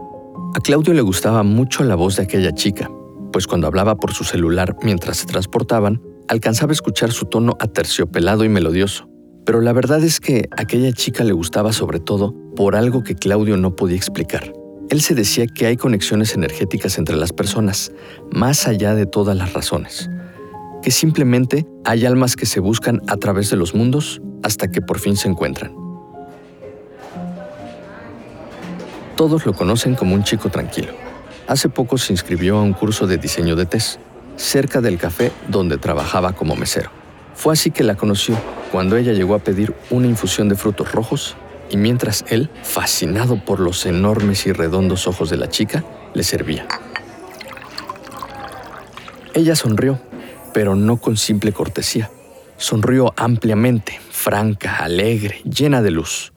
A 0.56 0.62
Claudio 0.62 0.94
le 0.94 1.02
gustaba 1.02 1.44
mucho 1.44 1.84
la 1.84 1.96
voz 1.96 2.16
de 2.16 2.24
aquella 2.24 2.54
chica, 2.54 2.90
pues 3.34 3.48
cuando 3.48 3.68
hablaba 3.68 3.98
por 3.98 4.14
su 4.14 4.24
celular 4.24 4.78
mientras 4.82 5.18
se 5.18 5.26
transportaban, 5.26 6.02
alcanzaba 6.30 6.72
a 6.72 6.74
escuchar 6.74 7.12
su 7.12 7.26
tono 7.26 7.58
aterciopelado 7.60 8.46
y 8.46 8.50
melodioso. 8.50 9.10
Pero 9.46 9.60
la 9.60 9.74
verdad 9.74 10.02
es 10.04 10.22
que 10.22 10.48
aquella 10.56 10.94
chica 10.94 11.26
le 11.26 11.34
gustaba 11.34 11.74
sobre 11.74 12.00
todo 12.00 12.34
por 12.56 12.78
algo 12.78 13.04
que 13.04 13.16
Claudio 13.16 13.58
no 13.58 13.76
podía 13.76 13.98
explicar. 13.98 14.54
Él 14.90 15.02
se 15.02 15.16
decía 15.16 15.48
que 15.48 15.66
hay 15.66 15.76
conexiones 15.76 16.34
energéticas 16.34 16.98
entre 16.98 17.18
las 17.18 17.34
personas, 17.34 17.92
más 18.32 18.68
allá 18.68 18.96
de 18.96 19.06
todas 19.06 19.36
las 19.36 19.52
razones 19.52 20.10
que 20.82 20.92
simplemente 20.92 21.66
hay 21.84 22.06
almas 22.06 22.36
que 22.36 22.46
se 22.46 22.60
buscan 22.60 23.02
a 23.08 23.18
través 23.18 23.50
de 23.50 23.58
los 23.58 23.74
mundos 23.74 24.22
hasta 24.44 24.70
que 24.70 24.82
por 24.82 25.00
fin 25.00 25.16
se 25.16 25.28
encuentran. 25.28 25.74
Todos 29.16 29.46
lo 29.46 29.54
conocen 29.54 29.96
como 29.96 30.14
un 30.14 30.24
chico 30.24 30.50
tranquilo. 30.50 30.94
Hace 31.48 31.70
poco 31.70 31.98
se 31.98 32.14
inscribió 32.14 32.58
a 32.58 32.62
un 32.62 32.74
curso 32.74 33.08
de 33.08 33.18
diseño 33.18 33.56
de 33.56 33.66
test, 33.66 34.00
cerca 34.36 34.82
del 34.82 34.98
café 34.98 35.32
donde 35.48 35.78
trabajaba 35.78 36.34
como 36.34 36.56
mesero. 36.56 36.92
Fue 37.34 37.54
así 37.54 37.72
que 37.72 37.84
la 37.84 37.96
conoció 37.96 38.36
cuando 38.72 38.98
ella 38.98 39.14
llegó 39.14 39.36
a 39.36 39.40
pedir 39.40 39.74
una 39.90 40.08
infusión 40.08 40.50
de 40.50 40.56
frutos 40.56 40.92
rojos 40.92 41.36
y 41.70 41.78
mientras 41.78 42.26
él, 42.30 42.50
fascinado 42.64 43.44
por 43.44 43.60
los 43.60 43.86
enormes 43.86 44.46
y 44.46 44.52
redondos 44.52 45.08
ojos 45.08 45.30
de 45.30 45.38
la 45.38 45.50
chica, 45.50 45.84
le 46.14 46.24
servía. 46.24 46.68
Ella 49.34 49.56
sonrió 49.56 50.00
pero 50.54 50.76
no 50.76 50.98
con 50.98 51.18
simple 51.18 51.52
cortesía. 51.52 52.10
Sonrió 52.58 53.14
ampliamente, 53.18 54.00
franca, 54.10 54.78
alegre, 54.78 55.42
llena 55.44 55.82
de 55.82 55.92
luz. 55.92 56.34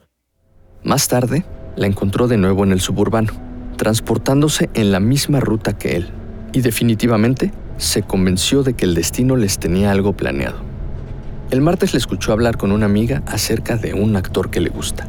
Más 0.83 1.07
tarde, 1.07 1.45
la 1.75 1.87
encontró 1.87 2.27
de 2.27 2.37
nuevo 2.37 2.63
en 2.63 2.71
el 2.71 2.81
suburbano, 2.81 3.33
transportándose 3.77 4.69
en 4.73 4.91
la 4.91 4.99
misma 4.99 5.39
ruta 5.39 5.77
que 5.77 5.95
él, 5.95 6.09
y 6.53 6.61
definitivamente 6.61 7.51
se 7.77 8.03
convenció 8.03 8.61
de 8.61 8.73
que 8.73 8.85
el 8.85 8.93
destino 8.93 9.35
les 9.35 9.57
tenía 9.57 9.91
algo 9.91 10.13
planeado. 10.13 10.57
El 11.49 11.61
martes 11.61 11.93
le 11.93 11.97
escuchó 11.97 12.31
hablar 12.31 12.57
con 12.57 12.71
una 12.71 12.85
amiga 12.85 13.23
acerca 13.25 13.75
de 13.75 13.93
un 13.93 14.15
actor 14.15 14.51
que 14.51 14.61
le 14.61 14.69
gusta. 14.69 15.07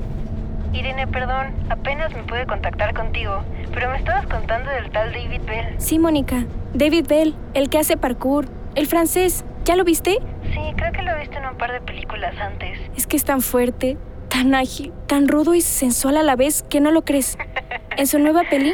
Irene, 0.72 1.06
perdón, 1.06 1.48
apenas 1.68 2.12
me 2.14 2.22
pude 2.24 2.46
contactar 2.46 2.94
contigo, 2.94 3.44
pero 3.74 3.90
me 3.90 3.98
estabas 3.98 4.26
contando 4.26 4.70
del 4.70 4.90
tal 4.90 5.12
David 5.12 5.40
Bell. 5.46 5.74
Sí, 5.78 5.98
Mónica, 5.98 6.46
David 6.74 7.06
Bell, 7.08 7.34
el 7.54 7.68
que 7.68 7.78
hace 7.78 7.96
parkour, 7.96 8.46
el 8.74 8.86
francés, 8.86 9.44
¿ya 9.64 9.76
lo 9.76 9.84
viste? 9.84 10.18
Sí, 10.52 10.60
creo 10.76 10.92
que 10.92 11.02
lo 11.02 11.10
he 11.12 11.20
visto 11.20 11.36
en 11.36 11.46
un 11.46 11.56
par 11.56 11.72
de 11.72 11.80
películas 11.80 12.34
antes. 12.38 12.78
Es 12.96 13.06
que 13.06 13.16
es 13.16 13.24
tan 13.24 13.40
fuerte, 13.42 13.96
tan 14.28 14.54
ágil, 14.54 14.92
tan 15.06 15.28
rudo 15.28 15.54
y 15.54 15.60
sensual 15.60 16.16
a 16.16 16.22
la 16.22 16.36
vez 16.36 16.64
que 16.68 16.80
no 16.80 16.90
lo 16.90 17.04
crees. 17.04 17.36
En 17.98 18.06
su 18.06 18.18
nueva 18.18 18.44
peli, 18.48 18.72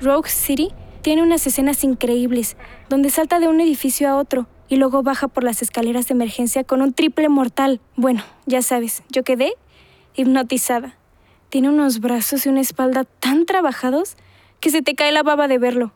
Rogue 0.00 0.28
City, 0.28 0.72
tiene 1.02 1.24
unas 1.24 1.44
escenas 1.44 1.82
increíbles, 1.82 2.56
donde 2.88 3.10
salta 3.10 3.40
de 3.40 3.48
un 3.48 3.60
edificio 3.60 4.08
a 4.08 4.16
otro 4.16 4.46
y 4.68 4.76
luego 4.76 5.02
baja 5.02 5.26
por 5.26 5.42
las 5.42 5.60
escaleras 5.60 6.06
de 6.06 6.14
emergencia 6.14 6.62
con 6.62 6.80
un 6.80 6.92
triple 6.92 7.28
mortal. 7.28 7.80
Bueno, 7.96 8.22
ya 8.46 8.62
sabes, 8.62 9.02
yo 9.10 9.24
quedé 9.24 9.54
hipnotizada. 10.14 10.94
Tiene 11.48 11.68
unos 11.68 11.98
brazos 11.98 12.46
y 12.46 12.48
una 12.48 12.60
espalda 12.60 13.02
tan 13.02 13.44
trabajados 13.44 14.16
que 14.60 14.70
se 14.70 14.82
te 14.82 14.94
cae 14.94 15.10
la 15.10 15.24
baba 15.24 15.48
de 15.48 15.58
verlo. 15.58 15.92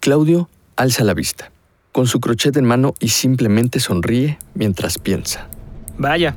Claudio 0.00 0.48
alza 0.76 1.04
la 1.04 1.12
vista 1.12 1.51
con 1.92 2.06
su 2.06 2.20
crochet 2.20 2.56
en 2.56 2.64
mano 2.64 2.94
y 2.98 3.08
simplemente 3.08 3.78
sonríe 3.78 4.38
mientras 4.54 4.98
piensa. 4.98 5.48
Vaya, 5.98 6.36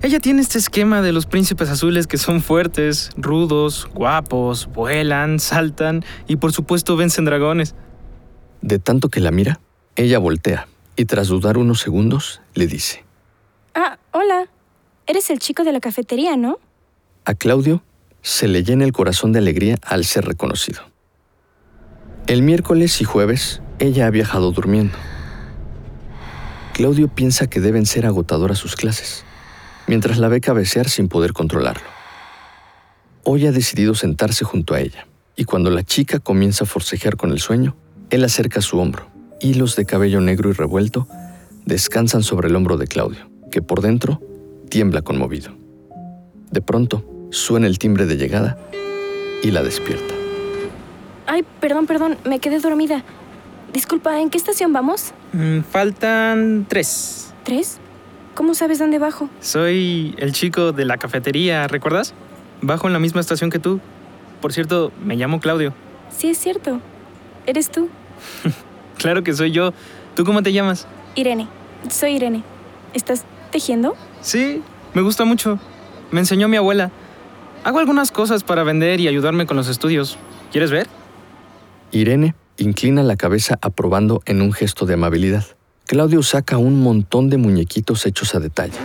ella 0.00 0.20
tiene 0.20 0.40
este 0.40 0.58
esquema 0.58 1.02
de 1.02 1.12
los 1.12 1.26
príncipes 1.26 1.68
azules 1.68 2.06
que 2.06 2.16
son 2.16 2.40
fuertes, 2.40 3.10
rudos, 3.16 3.88
guapos, 3.92 4.68
vuelan, 4.72 5.40
saltan 5.40 6.04
y 6.28 6.36
por 6.36 6.52
supuesto 6.52 6.96
vencen 6.96 7.24
dragones. 7.24 7.74
De 8.62 8.78
tanto 8.78 9.08
que 9.08 9.20
la 9.20 9.32
mira, 9.32 9.60
ella 9.96 10.18
voltea 10.20 10.68
y 10.94 11.04
tras 11.06 11.28
dudar 11.28 11.58
unos 11.58 11.80
segundos 11.80 12.40
le 12.54 12.68
dice. 12.68 13.04
Ah, 13.74 13.98
hola. 14.12 14.48
Eres 15.06 15.30
el 15.30 15.38
chico 15.38 15.64
de 15.64 15.72
la 15.72 15.80
cafetería, 15.80 16.36
¿no? 16.36 16.58
A 17.24 17.34
Claudio 17.34 17.82
se 18.22 18.46
le 18.46 18.62
llena 18.62 18.84
el 18.84 18.92
corazón 18.92 19.32
de 19.32 19.38
alegría 19.38 19.78
al 19.82 20.04
ser 20.04 20.24
reconocido. 20.26 20.82
El 22.26 22.42
miércoles 22.42 23.00
y 23.00 23.04
jueves 23.04 23.62
ella 23.78 24.06
ha 24.06 24.10
viajado 24.10 24.52
durmiendo. 24.52 24.96
Claudio 26.72 27.08
piensa 27.08 27.48
que 27.48 27.60
deben 27.60 27.86
ser 27.86 28.06
agotadoras 28.06 28.58
sus 28.58 28.76
clases, 28.76 29.24
mientras 29.86 30.18
la 30.18 30.28
ve 30.28 30.40
cabecear 30.40 30.88
sin 30.88 31.08
poder 31.08 31.32
controlarlo. 31.32 31.86
Hoy 33.24 33.46
ha 33.46 33.52
decidido 33.52 33.94
sentarse 33.94 34.44
junto 34.44 34.74
a 34.74 34.80
ella, 34.80 35.06
y 35.36 35.44
cuando 35.44 35.70
la 35.70 35.82
chica 35.82 36.18
comienza 36.18 36.64
a 36.64 36.66
forcejear 36.66 37.16
con 37.16 37.30
el 37.30 37.40
sueño, 37.40 37.76
él 38.10 38.24
acerca 38.24 38.60
su 38.60 38.78
hombro. 38.78 39.08
Hilos 39.40 39.76
de 39.76 39.84
cabello 39.84 40.20
negro 40.20 40.50
y 40.50 40.52
revuelto 40.52 41.06
descansan 41.64 42.22
sobre 42.22 42.48
el 42.48 42.56
hombro 42.56 42.76
de 42.76 42.86
Claudio, 42.86 43.30
que 43.50 43.62
por 43.62 43.80
dentro 43.80 44.20
tiembla 44.68 45.02
conmovido. 45.02 45.54
De 46.50 46.62
pronto, 46.62 47.04
suena 47.30 47.66
el 47.66 47.78
timbre 47.78 48.06
de 48.06 48.16
llegada 48.16 48.58
y 49.42 49.50
la 49.50 49.62
despierta. 49.62 50.14
Ay, 51.26 51.44
perdón, 51.60 51.86
perdón, 51.86 52.16
me 52.24 52.38
quedé 52.38 52.58
dormida. 52.58 53.04
Disculpa, 53.72 54.18
¿en 54.20 54.30
qué 54.30 54.38
estación 54.38 54.72
vamos? 54.72 55.12
Mm, 55.32 55.60
faltan 55.60 56.66
tres. 56.68 57.34
¿Tres? 57.44 57.78
¿Cómo 58.34 58.54
sabes 58.54 58.78
dónde 58.78 58.98
bajo? 58.98 59.28
Soy 59.40 60.14
el 60.18 60.32
chico 60.32 60.72
de 60.72 60.84
la 60.84 60.96
cafetería, 60.96 61.66
¿recuerdas? 61.68 62.14
Bajo 62.62 62.86
en 62.86 62.92
la 62.92 62.98
misma 62.98 63.20
estación 63.20 63.50
que 63.50 63.58
tú. 63.58 63.80
Por 64.40 64.52
cierto, 64.52 64.92
me 65.04 65.16
llamo 65.16 65.40
Claudio. 65.40 65.74
Sí, 66.16 66.28
es 66.28 66.38
cierto. 66.38 66.80
¿Eres 67.46 67.70
tú? 67.70 67.88
claro 68.98 69.22
que 69.22 69.34
soy 69.34 69.50
yo. 69.50 69.72
¿Tú 70.14 70.24
cómo 70.24 70.42
te 70.42 70.52
llamas? 70.52 70.86
Irene. 71.14 71.48
Soy 71.90 72.12
Irene. 72.16 72.42
¿Estás 72.94 73.24
tejiendo? 73.50 73.96
Sí, 74.22 74.62
me 74.94 75.02
gusta 75.02 75.24
mucho. 75.24 75.58
Me 76.10 76.20
enseñó 76.20 76.48
mi 76.48 76.56
abuela. 76.56 76.90
Hago 77.64 77.80
algunas 77.80 78.12
cosas 78.12 78.44
para 78.44 78.62
vender 78.62 79.00
y 79.00 79.08
ayudarme 79.08 79.46
con 79.46 79.56
los 79.56 79.68
estudios. 79.68 80.16
¿Quieres 80.52 80.70
ver? 80.70 80.86
Irene 81.90 82.34
inclina 82.58 83.02
la 83.02 83.16
cabeza 83.16 83.58
aprobando 83.62 84.22
en 84.26 84.42
un 84.42 84.52
gesto 84.52 84.84
de 84.84 84.94
amabilidad. 84.94 85.44
Claudio 85.86 86.22
saca 86.22 86.58
un 86.58 86.82
montón 86.82 87.30
de 87.30 87.38
muñequitos 87.38 88.04
hechos 88.04 88.34
a 88.34 88.40
detalle. 88.40 88.78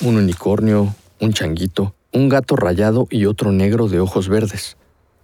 Un 0.00 0.16
unicornio, 0.16 0.94
un 1.20 1.32
changuito, 1.32 1.94
un 2.12 2.28
gato 2.28 2.56
rayado 2.56 3.06
y 3.10 3.26
otro 3.26 3.52
negro 3.52 3.88
de 3.88 4.00
ojos 4.00 4.28
verdes. 4.28 4.76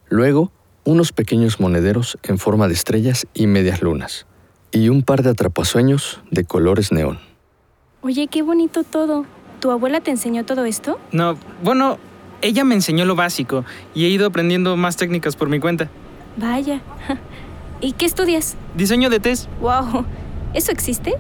Luego, 0.09 0.53
unos 0.85 1.13
pequeños 1.13 1.59
monederos 1.59 2.19
en 2.23 2.39
forma 2.39 2.69
de 2.69 2.75
estrellas 2.75 3.27
y 3.35 3.47
medias 3.47 3.83
lunas. 3.83 4.27
Y 4.71 4.89
un 4.89 5.03
par 5.03 5.23
de 5.23 5.31
atrapasueños 5.31 6.21
de 6.31 6.45
colores 6.45 6.93
neón. 6.93 7.19
Oye, 8.03 8.27
qué 8.29 8.43
bonito 8.43 8.83
todo. 8.85 9.27
¿Tu 9.61 9.71
abuela 9.71 10.01
te 10.01 10.11
enseñó 10.11 10.45
todo 10.45 10.65
esto? 10.65 10.99
No, 11.13 11.37
bueno, 11.63 11.99
ella 12.43 12.65
me 12.65 12.75
enseñó 12.75 13.05
lo 13.05 13.15
básico 13.15 13.65
y 13.95 14.05
he 14.05 14.09
ido 14.09 14.27
aprendiendo 14.27 14.77
más 14.77 14.97
técnicas 14.97 15.37
por 15.37 15.49
mi 15.49 15.59
cuenta. 15.59 15.89
Vaya. 16.37 16.83
¿Y 17.81 17.93
qué 17.93 18.05
estudias? 18.05 18.57
Diseño 18.77 19.11
de 19.11 19.21
test. 19.21 19.49
¡Wow! 19.61 20.05
¿Eso 20.55 20.71
existe? 20.71 21.15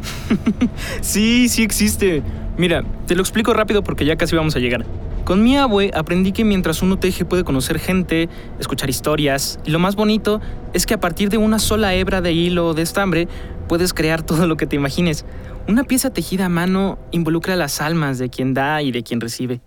sí, 1.00 1.48
sí 1.48 1.62
existe. 1.62 2.22
Mira, 2.58 2.84
te 3.06 3.14
lo 3.14 3.22
explico 3.22 3.54
rápido 3.54 3.82
porque 3.82 4.04
ya 4.04 4.16
casi 4.16 4.36
vamos 4.36 4.54
a 4.56 4.58
llegar. 4.58 4.84
Con 5.24 5.42
mi 5.42 5.56
abue 5.56 5.90
aprendí 5.94 6.32
que 6.32 6.44
mientras 6.44 6.82
uno 6.82 6.98
teje 6.98 7.24
puede 7.24 7.44
conocer 7.44 7.78
gente, 7.78 8.28
escuchar 8.58 8.90
historias, 8.90 9.60
y 9.64 9.70
lo 9.70 9.78
más 9.78 9.94
bonito 9.94 10.40
es 10.72 10.84
que 10.84 10.94
a 10.94 11.00
partir 11.00 11.30
de 11.30 11.38
una 11.38 11.60
sola 11.60 11.94
hebra 11.94 12.20
de 12.20 12.32
hilo 12.32 12.68
o 12.68 12.74
de 12.74 12.82
estambre 12.82 13.28
puedes 13.68 13.94
crear 13.94 14.22
todo 14.26 14.46
lo 14.46 14.56
que 14.56 14.66
te 14.66 14.76
imagines. 14.76 15.24
Una 15.68 15.84
pieza 15.84 16.10
tejida 16.10 16.46
a 16.46 16.48
mano 16.48 16.98
involucra 17.12 17.54
las 17.56 17.80
almas 17.80 18.18
de 18.18 18.28
quien 18.28 18.52
da 18.52 18.82
y 18.82 18.90
de 18.90 19.02
quien 19.02 19.20
recibe. 19.20 19.60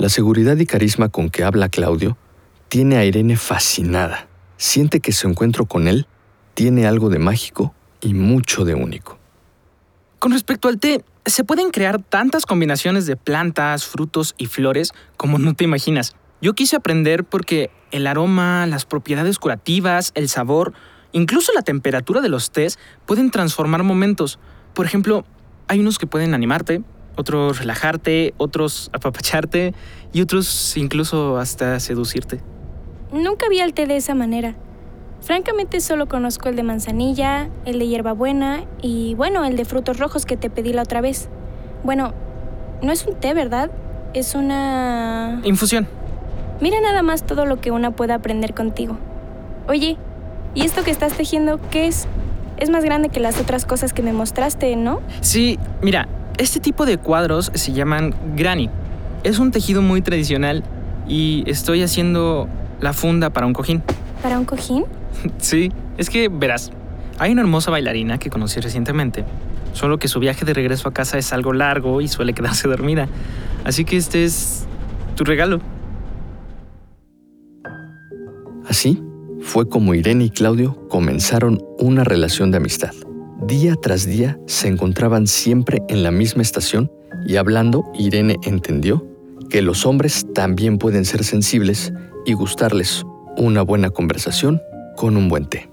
La 0.00 0.08
seguridad 0.08 0.56
y 0.56 0.64
carisma 0.64 1.10
con 1.10 1.28
que 1.28 1.44
habla 1.44 1.68
Claudio 1.68 2.16
tiene 2.70 2.96
a 2.96 3.04
Irene 3.04 3.36
fascinada. 3.36 4.28
Siente 4.56 5.00
que 5.00 5.12
su 5.12 5.28
encuentro 5.28 5.66
con 5.66 5.88
él 5.88 6.06
tiene 6.54 6.86
algo 6.86 7.10
de 7.10 7.18
mágico 7.18 7.74
y 8.00 8.14
mucho 8.14 8.64
de 8.64 8.74
único. 8.74 9.18
Con 10.18 10.32
respecto 10.32 10.68
al 10.68 10.78
té, 10.78 11.04
se 11.26 11.44
pueden 11.44 11.70
crear 11.70 12.02
tantas 12.02 12.46
combinaciones 12.46 13.04
de 13.04 13.16
plantas, 13.16 13.84
frutos 13.84 14.34
y 14.38 14.46
flores 14.46 14.92
como 15.18 15.38
no 15.38 15.52
te 15.52 15.64
imaginas. 15.64 16.16
Yo 16.40 16.54
quise 16.54 16.76
aprender 16.76 17.24
porque 17.24 17.70
el 17.90 18.06
aroma, 18.06 18.66
las 18.66 18.86
propiedades 18.86 19.38
curativas, 19.38 20.12
el 20.14 20.30
sabor, 20.30 20.72
incluso 21.12 21.52
la 21.52 21.60
temperatura 21.60 22.22
de 22.22 22.30
los 22.30 22.52
tés 22.52 22.78
pueden 23.04 23.30
transformar 23.30 23.82
momentos. 23.82 24.38
Por 24.72 24.86
ejemplo, 24.86 25.26
hay 25.68 25.78
unos 25.78 25.98
que 25.98 26.06
pueden 26.06 26.32
animarte, 26.32 26.82
otros 27.20 27.58
relajarte, 27.58 28.34
otros 28.38 28.90
apapacharte 28.92 29.74
y 30.12 30.22
otros 30.22 30.76
incluso 30.76 31.38
hasta 31.38 31.78
seducirte. 31.80 32.40
Nunca 33.12 33.48
vi 33.48 33.60
el 33.60 33.74
té 33.74 33.86
de 33.86 33.96
esa 33.96 34.14
manera. 34.14 34.54
Francamente 35.20 35.80
solo 35.80 36.08
conozco 36.08 36.48
el 36.48 36.56
de 36.56 36.62
manzanilla, 36.62 37.50
el 37.66 37.78
de 37.78 37.86
hierbabuena 37.86 38.64
y 38.80 39.14
bueno, 39.14 39.44
el 39.44 39.56
de 39.56 39.64
frutos 39.64 39.98
rojos 39.98 40.24
que 40.24 40.36
te 40.36 40.48
pedí 40.48 40.72
la 40.72 40.82
otra 40.82 41.00
vez. 41.00 41.28
Bueno, 41.84 42.14
no 42.82 42.92
es 42.92 43.06
un 43.06 43.14
té, 43.14 43.34
¿verdad? 43.34 43.70
Es 44.14 44.34
una... 44.34 45.40
Infusión. 45.44 45.86
Mira 46.60 46.80
nada 46.80 47.02
más 47.02 47.24
todo 47.24 47.46
lo 47.46 47.60
que 47.60 47.70
una 47.70 47.90
puede 47.90 48.12
aprender 48.12 48.54
contigo. 48.54 48.98
Oye, 49.68 49.96
¿y 50.54 50.64
esto 50.64 50.84
que 50.84 50.90
estás 50.90 51.14
tejiendo 51.14 51.60
qué 51.70 51.86
es? 51.86 52.06
Es 52.58 52.70
más 52.70 52.84
grande 52.84 53.08
que 53.08 53.20
las 53.20 53.40
otras 53.40 53.64
cosas 53.64 53.92
que 53.92 54.02
me 54.02 54.12
mostraste, 54.12 54.76
¿no? 54.76 55.00
Sí, 55.20 55.58
mira, 55.82 56.08
este 56.40 56.58
tipo 56.58 56.86
de 56.86 56.96
cuadros 56.96 57.52
se 57.54 57.72
llaman 57.72 58.14
granny. 58.34 58.70
Es 59.24 59.38
un 59.38 59.50
tejido 59.50 59.82
muy 59.82 60.00
tradicional 60.00 60.64
y 61.06 61.44
estoy 61.46 61.82
haciendo 61.82 62.48
la 62.80 62.94
funda 62.94 63.28
para 63.30 63.46
un 63.46 63.52
cojín. 63.52 63.82
¿Para 64.22 64.38
un 64.38 64.44
cojín? 64.44 64.84
Sí, 65.38 65.70
es 65.98 66.08
que 66.08 66.30
verás, 66.30 66.70
hay 67.18 67.32
una 67.32 67.42
hermosa 67.42 67.70
bailarina 67.70 68.16
que 68.18 68.30
conocí 68.30 68.58
recientemente, 68.60 69.24
solo 69.74 69.98
que 69.98 70.08
su 70.08 70.18
viaje 70.18 70.46
de 70.46 70.54
regreso 70.54 70.88
a 70.88 70.94
casa 70.94 71.18
es 71.18 71.32
algo 71.34 71.52
largo 71.52 72.00
y 72.00 72.08
suele 72.08 72.32
quedarse 72.32 72.68
dormida. 72.68 73.06
Así 73.64 73.84
que 73.84 73.98
este 73.98 74.24
es 74.24 74.64
tu 75.16 75.24
regalo. 75.24 75.60
Así 78.66 79.02
fue 79.42 79.68
como 79.68 79.94
Irene 79.94 80.24
y 80.24 80.30
Claudio 80.30 80.88
comenzaron 80.88 81.60
una 81.78 82.04
relación 82.04 82.50
de 82.50 82.58
amistad. 82.58 82.92
Día 83.42 83.74
tras 83.74 84.04
día 84.04 84.38
se 84.46 84.68
encontraban 84.68 85.26
siempre 85.26 85.80
en 85.88 86.02
la 86.02 86.10
misma 86.10 86.42
estación 86.42 86.92
y 87.26 87.36
hablando, 87.36 87.90
Irene 87.94 88.36
entendió 88.42 89.06
que 89.48 89.62
los 89.62 89.86
hombres 89.86 90.26
también 90.34 90.76
pueden 90.76 91.06
ser 91.06 91.24
sensibles 91.24 91.90
y 92.26 92.34
gustarles 92.34 93.02
una 93.38 93.62
buena 93.62 93.88
conversación 93.88 94.60
con 94.94 95.16
un 95.16 95.30
buen 95.30 95.48
té. 95.48 95.70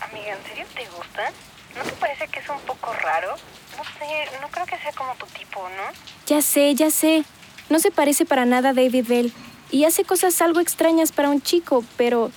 Amiga, 0.00 0.36
¿en 0.36 0.48
serio 0.48 0.64
te 0.72 0.86
gusta? 0.96 1.32
¿No 1.76 1.82
te 1.82 1.92
parece 1.98 2.28
que 2.28 2.38
es 2.38 2.48
un 2.48 2.60
poco 2.68 2.92
raro? 3.02 3.30
No 3.76 3.82
sé, 3.82 4.38
no 4.40 4.46
creo 4.48 4.66
que 4.66 4.78
sea 4.78 4.92
como 4.92 5.12
tu 5.16 5.26
tipo, 5.36 5.60
¿no? 5.60 5.92
Ya 6.28 6.40
sé, 6.40 6.72
ya 6.76 6.90
sé. 6.90 7.24
No 7.68 7.80
se 7.80 7.90
parece 7.90 8.24
para 8.24 8.46
nada 8.46 8.68
a 8.68 8.74
David 8.74 9.06
Bell 9.08 9.32
y 9.72 9.84
hace 9.84 10.04
cosas 10.04 10.40
algo 10.40 10.60
extrañas 10.60 11.10
para 11.10 11.30
un 11.30 11.42
chico, 11.42 11.84
pero 11.96 12.30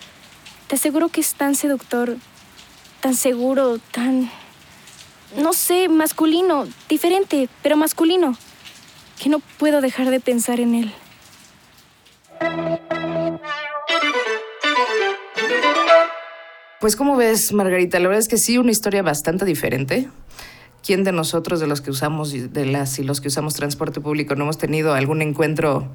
te 0.68 0.76
aseguro 0.76 1.10
que 1.10 1.22
es 1.22 1.36
tan 1.36 1.56
seductor, 1.56 2.18
tan 3.02 3.16
seguro, 3.16 3.78
tan... 3.92 4.30
no 5.38 5.54
sé, 5.54 5.90
masculino, 5.90 6.68
diferente, 6.90 7.50
pero 7.62 7.78
masculino, 7.78 8.38
que 9.22 9.30
no 9.30 9.40
puedo 9.58 9.82
dejar 9.82 10.10
de 10.10 10.20
pensar 10.20 10.60
en 10.60 10.76
él. 10.76 10.94
Pues 16.80 16.96
como 16.96 17.16
ves, 17.16 17.52
Margarita, 17.52 18.00
la 18.00 18.08
verdad 18.08 18.20
es 18.20 18.28
que 18.28 18.38
sí, 18.38 18.58
una 18.58 18.72
historia 18.72 19.02
bastante 19.02 19.46
diferente. 19.46 20.08
¿Quién 20.84 21.04
de 21.04 21.12
nosotros, 21.12 21.60
de 21.60 21.66
los 21.66 21.82
que 21.82 21.90
usamos, 21.90 22.32
de 22.32 22.66
las 22.66 23.00
y 23.00 23.04
los 23.04 23.22
que 23.22 23.30
usamos 23.30 23.56
transporte 23.56 24.02
público, 24.02 24.36
no 24.36 24.44
hemos 24.44 24.60
tenido 24.60 24.94
algún 24.94 25.24
encuentro 25.24 25.92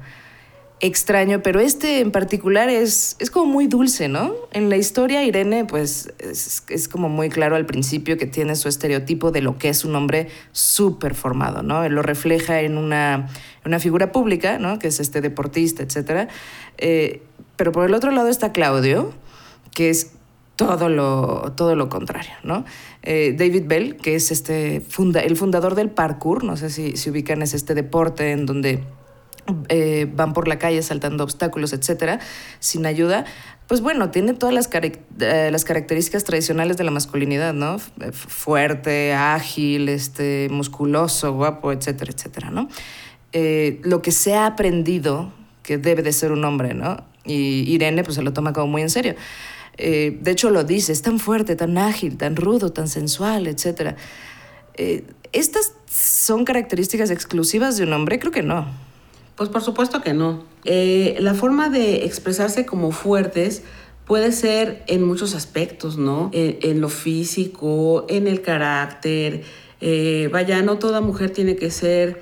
extraño? 0.81 1.41
Pero 1.41 1.59
este 1.59 1.99
en 1.99 2.11
particular 2.11 2.69
es, 2.69 3.15
es 3.19 3.31
como 3.31 3.45
muy 3.51 3.67
dulce, 3.67 4.09
¿no? 4.09 4.33
En 4.51 4.69
la 4.69 4.77
historia, 4.77 5.23
Irene, 5.23 5.65
pues 5.65 6.11
es, 6.19 6.63
es 6.69 6.87
como 6.87 7.07
muy 7.07 7.29
claro 7.29 7.55
al 7.55 7.65
principio 7.65 8.17
que 8.17 8.25
tiene 8.25 8.55
su 8.55 8.67
estereotipo 8.67 9.31
de 9.31 9.41
lo 9.41 9.57
que 9.57 9.69
es 9.69 9.85
un 9.85 9.95
hombre 9.95 10.27
súper 10.51 11.15
formado, 11.15 11.63
¿no? 11.63 11.87
Lo 11.87 12.01
refleja 12.01 12.61
en 12.61 12.77
una, 12.77 13.29
una 13.65 13.79
figura 13.79 14.11
pública, 14.11 14.57
¿no? 14.57 14.79
Que 14.79 14.87
es 14.87 14.99
este 14.99 15.21
deportista, 15.21 15.83
etcétera. 15.83 16.27
Eh, 16.77 17.21
pero 17.55 17.71
por 17.71 17.85
el 17.85 17.93
otro 17.93 18.11
lado 18.11 18.27
está 18.27 18.51
Claudio, 18.51 19.13
que 19.73 19.89
es 19.89 20.13
todo 20.55 20.89
lo, 20.89 21.53
todo 21.55 21.75
lo 21.75 21.89
contrario, 21.89 22.33
¿no? 22.43 22.65
Eh, 23.03 23.35
David 23.37 23.63
Bell, 23.65 23.97
que 23.97 24.15
es 24.15 24.31
este 24.31 24.81
funda, 24.81 25.21
el 25.21 25.35
fundador 25.35 25.75
del 25.75 25.89
parkour, 25.89 26.43
no 26.43 26.57
sé 26.57 26.69
si, 26.69 26.97
si 26.97 27.09
ubican, 27.09 27.41
es 27.41 27.53
este 27.53 27.73
deporte 27.73 28.31
en 28.31 28.45
donde 28.45 28.83
eh, 29.69 30.07
van 30.13 30.33
por 30.33 30.47
la 30.47 30.59
calle 30.59 30.81
saltando 30.81 31.23
obstáculos, 31.23 31.73
etcétera, 31.73 32.19
sin 32.59 32.85
ayuda, 32.85 33.25
pues 33.67 33.81
bueno, 33.81 34.11
tiene 34.11 34.33
todas 34.33 34.53
las, 34.53 34.69
eh, 34.73 35.49
las 35.51 35.63
características 35.63 36.23
tradicionales 36.23 36.77
de 36.77 36.83
la 36.83 36.91
masculinidad, 36.91 37.53
¿no? 37.53 37.75
F 37.75 38.27
fuerte, 38.27 39.13
ágil, 39.13 39.89
este, 39.89 40.47
musculoso, 40.51 41.33
guapo, 41.33 41.71
etcétera, 41.71 42.11
etcétera, 42.11 42.49
¿no? 42.49 42.67
lo 43.33 44.01
que 44.01 44.11
se 44.11 44.33
ha 44.33 44.45
aprendido 44.45 45.31
que 45.63 45.77
debe 45.77 46.03
de 46.03 46.11
ser 46.11 46.33
un 46.33 46.43
hombre, 46.43 46.73
¿no? 46.73 46.97
Y 47.25 47.63
Irene 47.71 48.03
pues 48.03 48.15
se 48.15 48.21
lo 48.21 48.33
toma 48.33 48.51
como 48.51 48.67
muy 48.67 48.81
en 48.81 48.89
serio. 48.89 49.15
Eh, 49.77 50.17
de 50.21 50.31
hecho 50.31 50.49
lo 50.49 50.63
dice, 50.63 50.91
es 50.91 51.01
tan 51.01 51.19
fuerte, 51.19 51.55
tan 51.55 51.77
ágil, 51.77 52.17
tan 52.17 52.35
rudo, 52.35 52.71
tan 52.71 52.87
sensual, 52.87 53.47
etc. 53.47 53.95
Eh, 54.75 55.05
¿Estas 55.31 55.73
son 55.89 56.45
características 56.45 57.09
exclusivas 57.09 57.77
de 57.77 57.83
un 57.83 57.93
hombre? 57.93 58.19
Creo 58.19 58.31
que 58.31 58.43
no. 58.43 58.65
Pues 59.35 59.49
por 59.49 59.61
supuesto 59.61 60.01
que 60.01 60.13
no. 60.13 60.43
Eh, 60.65 61.17
la 61.19 61.33
forma 61.33 61.69
de 61.69 62.05
expresarse 62.05 62.65
como 62.65 62.91
fuertes 62.91 63.63
puede 64.05 64.31
ser 64.31 64.83
en 64.87 65.03
muchos 65.03 65.35
aspectos, 65.35 65.97
¿no? 65.97 66.29
En, 66.33 66.81
lo 66.81 66.89
físico, 66.89 68.05
en 68.09 68.27
el 68.27 68.41
carácter. 68.41 69.43
vaya, 70.31 70.61
no 70.61 70.77
toda 70.77 71.01
mujer 71.01 71.29
tiene 71.29 71.55
que 71.55 71.71
ser 71.71 72.21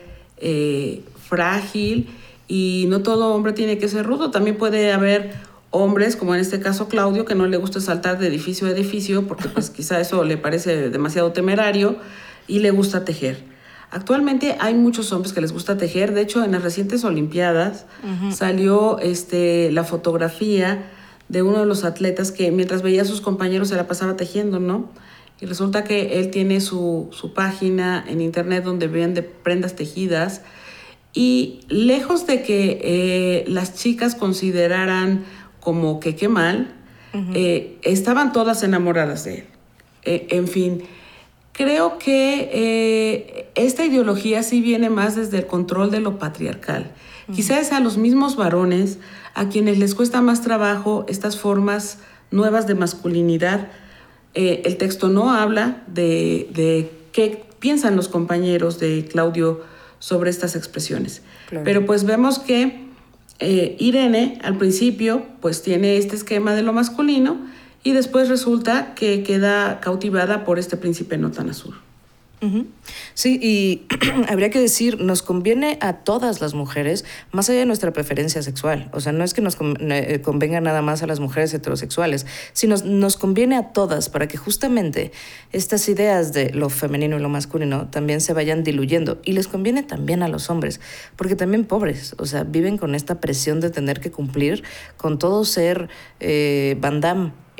frágil 1.29 2.07
y 2.49 2.85
no 2.89 3.01
todo 3.01 3.33
hombre 3.33 3.53
tiene 3.53 3.77
que 3.77 3.87
ser 3.87 4.05
rudo. 4.05 4.31
También 4.31 4.57
puede 4.57 4.91
haber 4.91 5.31
hombres, 5.71 6.15
como 6.15 6.33
en 6.33 6.41
este 6.41 6.59
caso 6.59 6.89
Claudio, 6.89 7.23
que 7.23 7.35
no 7.35 7.45
le 7.47 7.57
gusta 7.57 7.79
saltar 7.79 8.17
de 8.19 8.27
edificio 8.27 8.67
a 8.67 8.71
edificio 8.71 9.27
porque 9.27 9.47
pues 9.47 9.69
quizá 9.69 10.01
eso 10.01 10.23
le 10.25 10.35
parece 10.35 10.89
demasiado 10.89 11.31
temerario 11.31 11.97
y 12.47 12.59
le 12.59 12.71
gusta 12.71 13.05
tejer. 13.05 13.43
Actualmente 13.91 14.55
hay 14.59 14.75
muchos 14.75 15.11
hombres 15.11 15.33
que 15.33 15.41
les 15.41 15.51
gusta 15.51 15.77
tejer, 15.77 16.13
de 16.13 16.21
hecho 16.21 16.43
en 16.43 16.51
las 16.51 16.61
recientes 16.61 17.03
Olimpiadas 17.03 17.85
salió 18.31 18.99
este, 18.99 19.71
la 19.71 19.83
fotografía 19.83 20.91
de 21.27 21.41
uno 21.41 21.59
de 21.59 21.65
los 21.65 21.83
atletas 21.83 22.31
que 22.31 22.51
mientras 22.51 22.81
veía 22.83 23.01
a 23.01 23.05
sus 23.05 23.21
compañeros 23.21 23.69
se 23.69 23.75
la 23.75 23.87
pasaba 23.87 24.15
tejiendo, 24.15 24.59
¿no? 24.59 24.89
Y 25.41 25.45
resulta 25.45 25.83
que 25.83 26.19
él 26.19 26.29
tiene 26.31 26.61
su, 26.61 27.09
su 27.11 27.33
página 27.33 28.03
en 28.07 28.21
internet 28.21 28.63
donde 28.63 28.87
vende 28.87 29.23
prendas 29.23 29.75
tejidas 29.75 30.41
y 31.13 31.61
lejos 31.69 32.27
de 32.27 32.43
que 32.43 32.79
eh, 32.83 33.45
las 33.47 33.73
chicas 33.73 34.15
consideraran 34.15 35.23
como 35.59 35.99
que 35.99 36.15
qué 36.15 36.27
mal, 36.27 36.75
eh, 37.33 37.77
estaban 37.81 38.31
todas 38.33 38.61
enamoradas 38.61 39.23
de 39.23 39.39
él. 39.39 39.43
Eh, 40.03 40.27
en 40.29 40.47
fin, 40.47 40.83
creo 41.59 41.97
que 41.99 42.49
eh, 42.53 43.51
esta 43.55 43.85
ideología 43.85 44.43
sí 44.43 44.61
viene 44.61 44.89
más 44.89 45.17
desde 45.17 45.39
el 45.39 45.45
control 45.45 45.91
de 45.91 45.99
lo 45.99 46.17
patriarcal. 46.17 46.89
Quizás 47.35 47.73
a 47.73 47.81
los 47.81 47.97
mismos 47.97 48.37
varones 48.37 48.97
a 49.33 49.49
quienes 49.49 49.77
les 49.77 49.93
cuesta 49.93 50.21
más 50.21 50.41
trabajo 50.41 51.05
estas 51.09 51.37
formas 51.37 51.97
nuevas 52.31 52.65
de 52.65 52.75
masculinidad. 52.75 53.67
el 54.33 54.77
texto 54.77 55.09
no 55.09 55.31
habla 55.31 55.83
de, 55.87 56.49
de, 56.53 56.89
qué 57.11 57.43
piensan 57.59 57.97
los 57.97 58.07
compañeros 58.07 58.79
de 58.79 59.05
Claudio 59.05 59.61
sobre 59.99 60.29
estas 60.29 60.55
expresiones. 60.55 61.21
Pero 61.65 61.85
pues 61.85 62.05
vemos 62.05 62.39
que 62.39 62.87
eh, 63.39 63.75
Irene 63.79 64.39
al 64.43 64.57
principio 64.57 65.23
pues 65.41 65.61
tiene 65.61 65.97
este 65.97 66.15
esquema 66.15 66.55
de 66.55 66.61
lo 66.63 66.73
masculino 66.73 67.37
y 67.83 67.93
después 67.93 68.29
resulta 68.29 68.93
que 68.95 69.23
queda 69.23 69.79
cautivada 69.79 70.43
por 70.45 70.59
este 70.59 70.77
príncipe 70.77 71.17
no 71.17 71.31
tan 71.31 71.49
azul. 71.49 71.75
Sí, 73.15 73.37
y 73.41 73.85
habría 74.29 74.49
que 74.49 74.61
decir, 74.61 75.01
nos 75.01 75.21
conviene 75.21 75.77
a 75.81 75.93
todas 75.93 76.39
las 76.39 76.53
mujeres, 76.53 77.03
más 77.33 77.49
allá 77.49 77.59
de 77.59 77.65
nuestra 77.65 77.91
preferencia 77.91 78.41
sexual. 78.41 78.89
O 78.93 79.01
sea, 79.01 79.11
no 79.11 79.25
es 79.25 79.33
que 79.33 79.41
nos 79.41 79.57
eh, 79.59 80.21
convenga 80.23 80.61
nada 80.61 80.81
más 80.81 81.03
a 81.03 81.07
las 81.07 81.19
mujeres 81.19 81.53
heterosexuales, 81.53 82.25
sino 82.53 82.77
nos 82.77 83.17
conviene 83.17 83.57
a 83.57 83.73
todas 83.73 84.07
para 84.07 84.29
que 84.29 84.37
justamente 84.37 85.11
estas 85.51 85.89
ideas 85.89 86.31
de 86.31 86.51
lo 86.51 86.69
femenino 86.69 87.17
y 87.17 87.19
lo 87.19 87.27
masculino 87.27 87.89
también 87.89 88.21
se 88.21 88.33
vayan 88.33 88.63
diluyendo. 88.63 89.19
Y 89.25 89.33
les 89.33 89.49
conviene 89.49 89.83
también 89.83 90.23
a 90.23 90.29
los 90.29 90.49
hombres, 90.49 90.79
porque 91.17 91.35
también 91.35 91.65
pobres, 91.65 92.15
o 92.19 92.25
sea, 92.25 92.45
viven 92.45 92.77
con 92.77 92.95
esta 92.95 93.19
presión 93.19 93.59
de 93.59 93.69
tener 93.69 93.99
que 93.99 94.11
cumplir 94.11 94.63
con 94.95 95.19
todo 95.19 95.43
ser 95.43 95.89
eh, 96.21 96.77
Van 96.79 97.01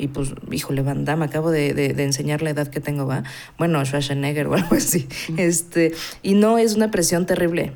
y 0.00 0.08
pues, 0.08 0.32
híjole, 0.50 0.82
Van 0.82 1.04
Damme, 1.04 1.26
acabo 1.26 1.50
de, 1.50 1.74
de, 1.74 2.02
enseñar 2.02 2.42
la 2.42 2.50
edad 2.50 2.68
que 2.68 2.80
tengo, 2.80 3.06
¿va? 3.06 3.22
Bueno, 3.58 3.84
Schwarzenegger 3.84 4.46
o 4.46 4.54
algo 4.54 4.74
así. 4.74 5.06
Este, 5.36 5.92
y 6.22 6.34
no 6.34 6.58
es 6.58 6.74
una 6.74 6.90
presión 6.90 7.26
terrible. 7.26 7.72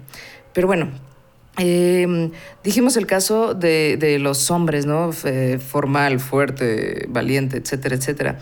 Pero 0.54 0.66
bueno, 0.66 0.88
em, 1.58 2.30
dijimos 2.62 2.96
el 2.96 3.06
caso 3.06 3.54
de, 3.54 3.96
de 3.98 4.18
los 4.18 4.50
hombres, 4.50 4.86
¿no? 4.86 5.12
formal, 5.12 6.18
fuerte, 6.18 7.06
valiente, 7.08 7.58
etcétera, 7.58 7.96
etcétera. 7.96 8.38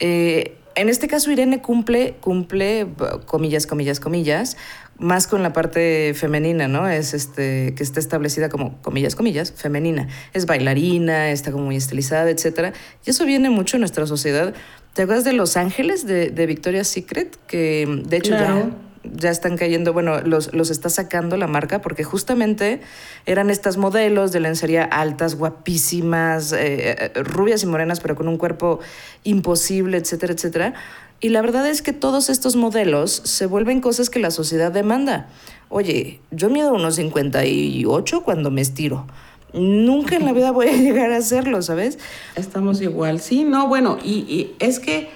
Eh, 0.00 0.58
en 0.74 0.88
este 0.88 1.08
caso, 1.08 1.30
Irene 1.30 1.60
cumple, 1.62 2.16
cumple, 2.20 2.86
comillas, 3.26 3.66
comillas, 3.66 4.00
comillas, 4.00 4.56
más 4.98 5.26
con 5.26 5.42
la 5.42 5.52
parte 5.52 6.14
femenina, 6.14 6.68
¿no? 6.68 6.88
Es 6.88 7.14
este, 7.14 7.74
que 7.74 7.82
está 7.82 8.00
establecida 8.00 8.48
como, 8.48 8.80
comillas, 8.82 9.14
comillas, 9.16 9.52
femenina. 9.52 10.08
Es 10.32 10.46
bailarina, 10.46 11.30
está 11.30 11.52
como 11.52 11.64
muy 11.64 11.76
estilizada, 11.76 12.30
etc. 12.30 12.74
Y 13.04 13.10
eso 13.10 13.24
viene 13.24 13.50
mucho 13.50 13.76
en 13.76 13.80
nuestra 13.80 14.06
sociedad. 14.06 14.54
¿Te 14.92 15.02
acuerdas 15.02 15.24
de 15.24 15.32
Los 15.32 15.56
Ángeles 15.56 16.06
de, 16.06 16.30
de 16.30 16.46
Victoria's 16.46 16.88
Secret? 16.88 17.36
Que 17.46 18.02
de 18.06 18.16
hecho 18.16 18.30
ya 18.30 18.70
ya 19.12 19.30
están 19.30 19.56
cayendo, 19.56 19.92
bueno, 19.92 20.20
los, 20.20 20.52
los 20.54 20.70
está 20.70 20.88
sacando 20.88 21.36
la 21.36 21.46
marca 21.46 21.80
porque 21.80 22.04
justamente 22.04 22.80
eran 23.26 23.50
estas 23.50 23.76
modelos 23.76 24.32
de 24.32 24.40
lencería 24.40 24.84
altas, 24.84 25.36
guapísimas, 25.36 26.52
eh, 26.52 27.12
eh, 27.14 27.22
rubias 27.22 27.62
y 27.62 27.66
morenas, 27.66 28.00
pero 28.00 28.16
con 28.16 28.28
un 28.28 28.38
cuerpo 28.38 28.80
imposible, 29.24 29.98
etcétera, 29.98 30.32
etcétera. 30.32 30.74
Y 31.20 31.30
la 31.30 31.42
verdad 31.42 31.66
es 31.68 31.82
que 31.82 31.92
todos 31.92 32.28
estos 32.30 32.56
modelos 32.56 33.12
se 33.24 33.46
vuelven 33.46 33.80
cosas 33.80 34.10
que 34.10 34.18
la 34.18 34.30
sociedad 34.30 34.72
demanda. 34.72 35.28
Oye, 35.68 36.20
yo 36.30 36.50
mido 36.50 36.72
unos 36.72 36.96
58 36.96 38.22
cuando 38.22 38.50
me 38.50 38.60
estiro. 38.60 39.06
Nunca 39.52 40.16
en 40.16 40.24
la 40.24 40.32
vida 40.32 40.50
voy 40.50 40.68
a 40.68 40.72
llegar 40.76 41.12
a 41.12 41.18
hacerlo, 41.18 41.62
¿sabes? 41.62 41.98
Estamos 42.36 42.80
igual. 42.80 43.20
Sí, 43.20 43.44
no, 43.44 43.68
bueno, 43.68 43.98
y, 44.02 44.12
y 44.28 44.56
es 44.58 44.80
que 44.80 45.08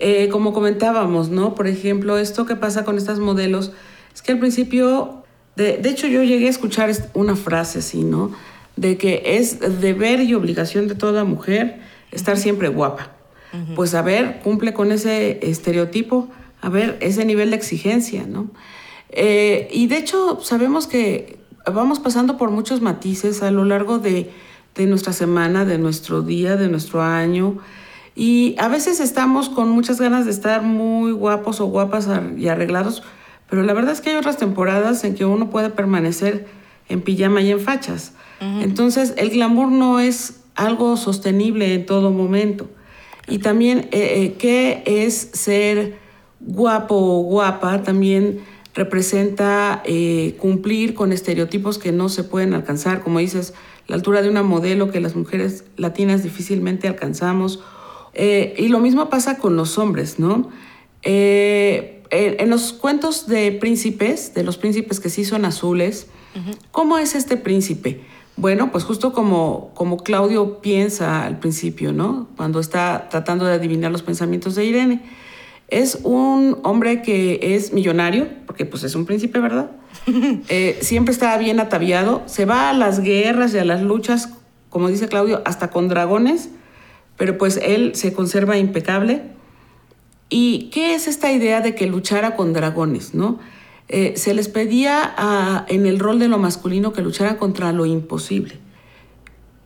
eh, 0.00 0.28
como 0.30 0.52
comentábamos, 0.52 1.28
¿no? 1.28 1.54
Por 1.54 1.66
ejemplo, 1.66 2.18
esto 2.18 2.46
que 2.46 2.56
pasa 2.56 2.84
con 2.84 2.96
estas 2.96 3.18
modelos, 3.18 3.72
es 4.14 4.22
que 4.22 4.32
al 4.32 4.38
principio, 4.38 5.22
de, 5.56 5.76
de 5.76 5.88
hecho 5.90 6.06
yo 6.06 6.22
llegué 6.22 6.46
a 6.46 6.50
escuchar 6.50 6.90
una 7.14 7.36
frase 7.36 7.80
así, 7.80 8.02
¿no? 8.02 8.32
De 8.76 8.96
que 8.96 9.22
es 9.24 9.60
deber 9.80 10.20
y 10.22 10.34
obligación 10.34 10.88
de 10.88 10.94
toda 10.94 11.24
mujer 11.24 11.80
estar 12.12 12.36
siempre 12.36 12.68
guapa. 12.68 13.12
Pues 13.74 13.94
a 13.94 14.02
ver, 14.02 14.40
cumple 14.44 14.72
con 14.72 14.92
ese 14.92 15.40
estereotipo, 15.42 16.28
a 16.60 16.68
ver, 16.68 16.96
ese 17.00 17.24
nivel 17.24 17.50
de 17.50 17.56
exigencia, 17.56 18.24
¿no? 18.24 18.48
Eh, 19.10 19.68
y 19.72 19.88
de 19.88 19.96
hecho 19.96 20.38
sabemos 20.40 20.86
que 20.86 21.36
vamos 21.66 21.98
pasando 21.98 22.36
por 22.36 22.52
muchos 22.52 22.80
matices 22.80 23.42
a 23.42 23.50
lo 23.50 23.64
largo 23.64 23.98
de, 23.98 24.30
de 24.76 24.86
nuestra 24.86 25.12
semana, 25.12 25.64
de 25.64 25.78
nuestro 25.78 26.22
día, 26.22 26.56
de 26.56 26.68
nuestro 26.68 27.02
año. 27.02 27.58
Y 28.14 28.54
a 28.58 28.68
veces 28.68 29.00
estamos 29.00 29.48
con 29.48 29.70
muchas 29.70 30.00
ganas 30.00 30.24
de 30.24 30.30
estar 30.30 30.62
muy 30.62 31.12
guapos 31.12 31.60
o 31.60 31.66
guapas 31.66 32.08
y 32.36 32.48
arreglados, 32.48 33.02
pero 33.48 33.62
la 33.62 33.72
verdad 33.72 33.92
es 33.92 34.00
que 34.00 34.10
hay 34.10 34.16
otras 34.16 34.36
temporadas 34.36 35.04
en 35.04 35.14
que 35.14 35.24
uno 35.24 35.50
puede 35.50 35.70
permanecer 35.70 36.46
en 36.88 37.02
pijama 37.02 37.40
y 37.40 37.50
en 37.50 37.60
fachas. 37.60 38.12
Entonces, 38.40 39.12
el 39.18 39.30
glamour 39.30 39.70
no 39.70 40.00
es 40.00 40.40
algo 40.54 40.96
sostenible 40.96 41.74
en 41.74 41.84
todo 41.84 42.10
momento. 42.10 42.70
Y 43.28 43.38
también, 43.38 43.88
eh, 43.92 44.22
eh, 44.22 44.34
¿qué 44.38 44.82
es 44.86 45.30
ser 45.34 45.98
guapo 46.40 46.96
o 46.96 47.22
guapa? 47.22 47.82
También 47.82 48.40
representa 48.74 49.82
eh, 49.84 50.36
cumplir 50.38 50.94
con 50.94 51.12
estereotipos 51.12 51.78
que 51.78 51.92
no 51.92 52.08
se 52.08 52.24
pueden 52.24 52.54
alcanzar, 52.54 53.02
como 53.02 53.18
dices, 53.18 53.52
la 53.86 53.96
altura 53.96 54.22
de 54.22 54.30
una 54.30 54.42
modelo 54.42 54.90
que 54.90 55.00
las 55.00 55.16
mujeres 55.16 55.64
latinas 55.76 56.22
difícilmente 56.22 56.88
alcanzamos 56.88 57.60
eh, 58.14 58.54
y 58.56 58.68
lo 58.68 58.80
mismo 58.80 59.08
pasa 59.08 59.38
con 59.38 59.56
los 59.56 59.78
hombres, 59.78 60.18
¿no? 60.18 60.50
Eh, 61.02 62.02
en 62.10 62.50
los 62.50 62.72
cuentos 62.72 63.28
de 63.28 63.52
príncipes, 63.52 64.34
de 64.34 64.42
los 64.42 64.56
príncipes 64.56 64.98
que 64.98 65.10
sí 65.10 65.24
son 65.24 65.44
azules, 65.44 66.08
¿cómo 66.72 66.98
es 66.98 67.14
este 67.14 67.36
príncipe? 67.36 68.00
Bueno, 68.36 68.72
pues 68.72 68.84
justo 68.84 69.12
como, 69.12 69.70
como 69.74 69.98
Claudio 69.98 70.60
piensa 70.60 71.24
al 71.24 71.38
principio, 71.38 71.92
¿no? 71.92 72.28
Cuando 72.36 72.58
está 72.58 73.08
tratando 73.10 73.44
de 73.44 73.52
adivinar 73.54 73.92
los 73.92 74.02
pensamientos 74.02 74.54
de 74.54 74.64
Irene. 74.64 75.02
Es 75.68 76.00
un 76.02 76.58
hombre 76.64 77.02
que 77.02 77.54
es 77.54 77.72
millonario, 77.72 78.28
porque 78.46 78.66
pues 78.66 78.82
es 78.82 78.94
un 78.94 79.06
príncipe, 79.06 79.38
¿verdad? 79.38 79.70
Eh, 80.48 80.78
siempre 80.80 81.12
está 81.12 81.36
bien 81.36 81.60
ataviado, 81.60 82.22
se 82.26 82.44
va 82.44 82.70
a 82.70 82.72
las 82.72 83.00
guerras 83.00 83.54
y 83.54 83.58
a 83.58 83.64
las 83.64 83.82
luchas, 83.82 84.30
como 84.68 84.88
dice 84.88 85.06
Claudio, 85.06 85.42
hasta 85.44 85.70
con 85.70 85.88
dragones, 85.88 86.48
pero 87.20 87.36
pues 87.36 87.60
él 87.62 87.94
se 87.96 88.14
conserva 88.14 88.56
impecable. 88.56 89.20
¿Y 90.30 90.70
qué 90.70 90.94
es 90.94 91.06
esta 91.06 91.30
idea 91.30 91.60
de 91.60 91.74
que 91.74 91.86
luchara 91.86 92.34
con 92.34 92.54
dragones? 92.54 93.12
¿no? 93.12 93.38
Eh, 93.88 94.14
se 94.16 94.32
les 94.32 94.48
pedía 94.48 95.66
en 95.68 95.84
el 95.84 95.98
rol 95.98 96.18
de 96.18 96.28
lo 96.28 96.38
masculino 96.38 96.94
que 96.94 97.02
luchara 97.02 97.36
contra 97.36 97.72
lo 97.72 97.84
imposible. 97.84 98.54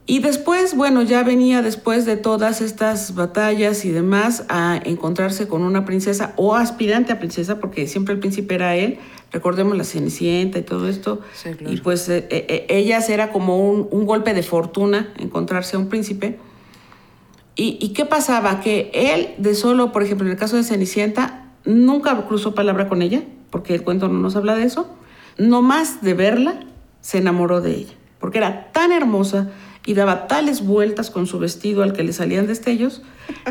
Y 0.05 0.19
después, 0.19 0.75
bueno, 0.77 1.03
ya 1.03 1.23
venía 1.23 1.63
después 1.63 2.07
de 2.07 2.17
todas 2.17 2.61
estas 2.61 3.15
batallas 3.15 3.85
y 3.85 3.91
demás 3.91 4.45
a 4.49 4.81
encontrarse 4.85 5.47
con 5.47 5.63
una 5.63 5.85
princesa 5.85 6.33
o 6.35 6.57
aspirante 6.57 7.13
a 7.13 7.21
princesa, 7.21 7.61
porque 7.61 7.87
siempre 7.87 8.15
el 8.15 8.19
príncipe 8.19 8.57
era 8.57 8.75
él. 8.75 8.99
Recordemos 9.31 9.77
la 9.77 9.85
Cenicienta 9.85 10.59
y 10.59 10.63
todo 10.63 10.89
esto. 10.89 11.21
Y 11.71 11.77
pues 11.77 12.09
eh, 12.09 12.27
eh, 12.31 12.67
ellas 12.69 13.09
era 13.11 13.31
como 13.31 13.71
un, 13.71 13.87
un 13.93 14.07
golpe 14.07 14.35
de 14.35 14.43
fortuna 14.43 15.15
encontrarse 15.19 15.77
a 15.77 15.79
un 15.79 15.89
príncipe. 15.89 16.37
¿Y, 17.57 17.91
qué 17.91 18.05
pasaba? 18.05 18.61
Que 18.61 18.91
él, 18.93 19.35
de 19.39 19.55
solo, 19.55 19.93
por 19.93 20.03
ejemplo, 20.03 20.27
en 20.27 20.33
el 20.33 20.39
caso 20.39 20.57
de 20.57 20.65
Cenicienta, 20.65 21.53
nunca 21.65 22.27
cruzó 22.27 22.55
palabra 22.55 22.89
con 22.89 23.01
ella, 23.01 23.23
porque 23.51 23.75
el 23.75 23.83
cuento 23.83 24.09
no 24.09 24.19
nos 24.19 24.35
habla 24.35 24.57
de 24.57 24.65
eso. 24.65 24.93
No 25.39 25.63
más 25.63 26.03
de 26.03 26.15
verla, 26.15 26.61
se 27.01 27.19
enamoró 27.19 27.61
de 27.61 27.77
ella, 27.77 27.93
porque 28.19 28.39
era 28.39 28.73
tan 28.73 28.91
hermosa 28.91 29.51
y 29.87 29.95
daba 29.95 30.27
tales 30.27 30.65
vueltas 30.65 31.11
con 31.11 31.27
su 31.27 31.39
vestido 31.39 31.83
al 31.83 31.93
que 31.93 32.03
le 32.03 32.13
salían 32.13 32.47
destellos, 32.47 33.03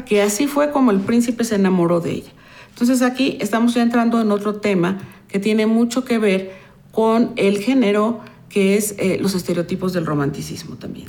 que 0.06 0.22
así 0.22 0.48
fue 0.48 0.72
como 0.72 0.92
el 0.92 1.00
príncipe 1.00 1.44
se 1.44 1.56
enamoró 1.56 2.00
de 2.00 2.12
ella. 2.12 2.32
Entonces 2.70 3.02
aquí 3.02 3.38
estamos 3.40 3.76
ya 3.76 3.84
entrando 3.84 4.20
en 4.20 4.32
otro 4.32 4.56
tema 4.56 4.98
que 5.28 5.40
tiene 5.40 5.68
mucho 5.68 6.04
que 6.04 6.18
ver 6.18 6.54
con 6.92 7.34
el 7.36 7.60
género, 7.60 8.22
que 8.50 8.76
es 8.76 8.96
eh, 8.98 9.18
los 9.22 9.36
estereotipos 9.36 9.94
del 9.94 10.06
romanticismo 10.06 10.76
también. 10.76 11.08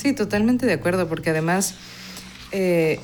Sí, 0.00 0.14
totalmente 0.14 0.64
de 0.64 0.72
acuerdo, 0.72 1.08
porque 1.08 1.28
además 1.28 1.74
eh, 2.52 3.00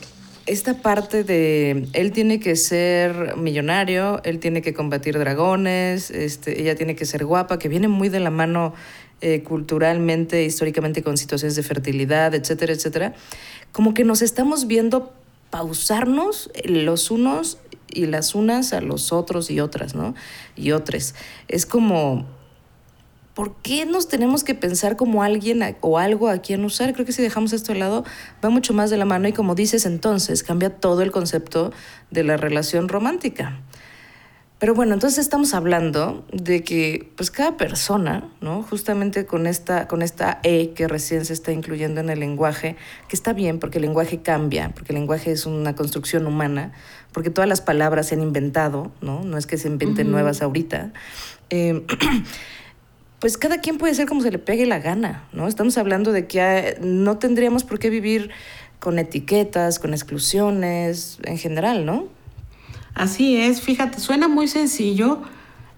esta 0.47 0.81
parte 0.81 1.25
de 1.25 1.87
él 1.93 2.11
tiene 2.13 2.41
que 2.41 2.57
ser 2.57 3.37
millonario, 3.37 4.23
él 4.25 4.39
tiene 4.39 4.63
que 4.63 4.73
combatir 4.73 5.19
dragones, 5.19 6.11
este, 6.11 6.59
ella 6.59 6.75
tiene 6.75 6.97
que 6.97 7.05
ser 7.05 7.27
guapa, 7.27 7.59
que 7.59 7.69
viene 7.69 7.87
muy 7.87 8.09
de 8.09 8.21
la 8.21 8.31
mano 8.31 8.73
eh, 9.21 9.43
culturalmente, 9.43 10.43
históricamente 10.45 11.03
con 11.03 11.19
situaciones 11.19 11.55
de 11.55 11.65
fertilidad, 11.65 12.35
etcétera, 12.35 12.73
etcétera, 12.73 13.15
como 13.73 13.93
que 13.93 14.05
nos 14.05 14.23
estamos 14.23 14.67
viendo 14.67 15.13
pausarnos 15.51 16.51
los 16.65 17.11
unos 17.11 17.59
y 17.91 18.07
las 18.07 18.35
unas 18.35 18.73
a 18.73 18.81
los 18.81 19.13
otros 19.13 19.51
y 19.51 19.61
otras, 19.61 19.95
¿no? 19.95 20.15
Y 20.57 20.73
otras. 20.73 21.15
Es 21.47 21.67
como 21.67 22.27
¿por 23.37 23.55
qué 23.57 23.85
nos 23.85 24.09
tenemos 24.09 24.45
que 24.45 24.55
pensar 24.55 24.97
como 24.97 25.23
alguien 25.23 25.61
o 25.83 25.99
algo 25.99 26.31
a 26.31 26.39
quien 26.39 26.65
usar? 26.65 26.95
Creo 26.95 27.05
que 27.05 27.13
si 27.13 27.21
dejamos 27.21 27.53
esto 27.53 27.75
de 27.75 27.79
lado, 27.79 28.03
va 28.43 28.49
mucho 28.49 28.73
más 28.73 28.89
de 28.89 28.97
la 28.97 29.05
mano 29.05 29.29
y 29.29 29.35
como 29.35 29.55
dices 29.55 29.85
entonces, 29.85 30.43
cambia 30.43 30.71
todo 30.71 31.03
el 31.03 31.13
concepto 31.13 31.71
de 32.11 32.25
la 32.25 32.39
relación 32.39 32.89
romántica. 32.89 33.61
Pero 34.59 34.75
bueno, 34.75 34.95
entonces 34.95 35.19
estamos 35.19 35.53
hablando 35.53 36.25
de 36.33 36.65
que 36.65 37.13
pues 37.15 37.31
cada 37.31 37.59
persona, 37.59 38.27
¿no? 38.41 38.63
Justamente 38.63 39.27
con 39.27 39.47
esta, 39.47 39.87
con 39.87 40.01
esta 40.01 40.41
E 40.43 40.71
que 40.71 40.89
recién 40.89 41.27
se 41.27 41.35
está 41.35 41.53
incluyendo 41.53 42.01
en 42.01 42.09
el 42.09 42.21
lenguaje, 42.21 42.77
que 43.07 43.17
está 43.17 43.35
bien 43.35 43.59
porque 43.59 43.77
el 43.77 43.83
lenguaje 43.83 44.23
cambia, 44.23 44.71
porque 44.71 44.95
el 44.95 44.99
lenguaje 44.99 45.31
es 45.31 45.45
una 45.45 45.77
construcción 45.77 46.27
humana, 46.27 46.73
porque 47.13 47.29
todas 47.29 47.51
las 47.51 47.61
palabras 47.61 48.07
se 48.07 48.15
han 48.15 48.23
inventado, 48.23 48.93
¿no? 49.03 49.25
No 49.25 49.37
es 49.37 49.47
que 49.47 49.59
se 49.59 49.69
inventen 49.69 50.11
nuevas 50.11 50.41
ahorita. 50.41 50.95
Eh, 51.51 51.85
pues 53.21 53.39
cada 53.39 53.61
quien 53.61 53.79
puede 53.79 53.95
ser 53.95 54.07
como 54.07 54.21
se 54.21 54.31
le 54.31 54.39
pegue 54.39 54.67
la 54.67 54.79
gana, 54.79 55.25
¿no? 55.33 55.49
Estamos 55.49 55.79
hablando 55.79 56.13
de 56.13 56.27
que 56.27 56.41
ah, 56.41 56.63
no 56.81 57.19
tendríamos 57.19 57.65
por 57.65 57.79
qué 57.79 57.91
vivir 57.91 58.31
con 58.79 58.99
etiquetas, 58.99 59.79
con 59.79 59.95
exclusiones, 59.95 61.19
en 61.25 61.39
general, 61.39 61.87
¿no? 61.87 62.09
Así 62.95 63.37
es, 63.37 63.61
fíjate, 63.61 64.01
suena 64.01 64.29
muy 64.29 64.49
sencillo 64.49 65.23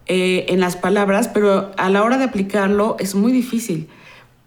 eh, 0.07 0.47
en 0.49 0.61
las 0.61 0.77
palabras, 0.77 1.29
pero 1.29 1.73
a 1.77 1.89
la 1.91 2.03
hora 2.03 2.19
de 2.19 2.25
aplicarlo 2.25 2.97
es 2.99 3.15
muy 3.15 3.33
difícil. 3.33 3.89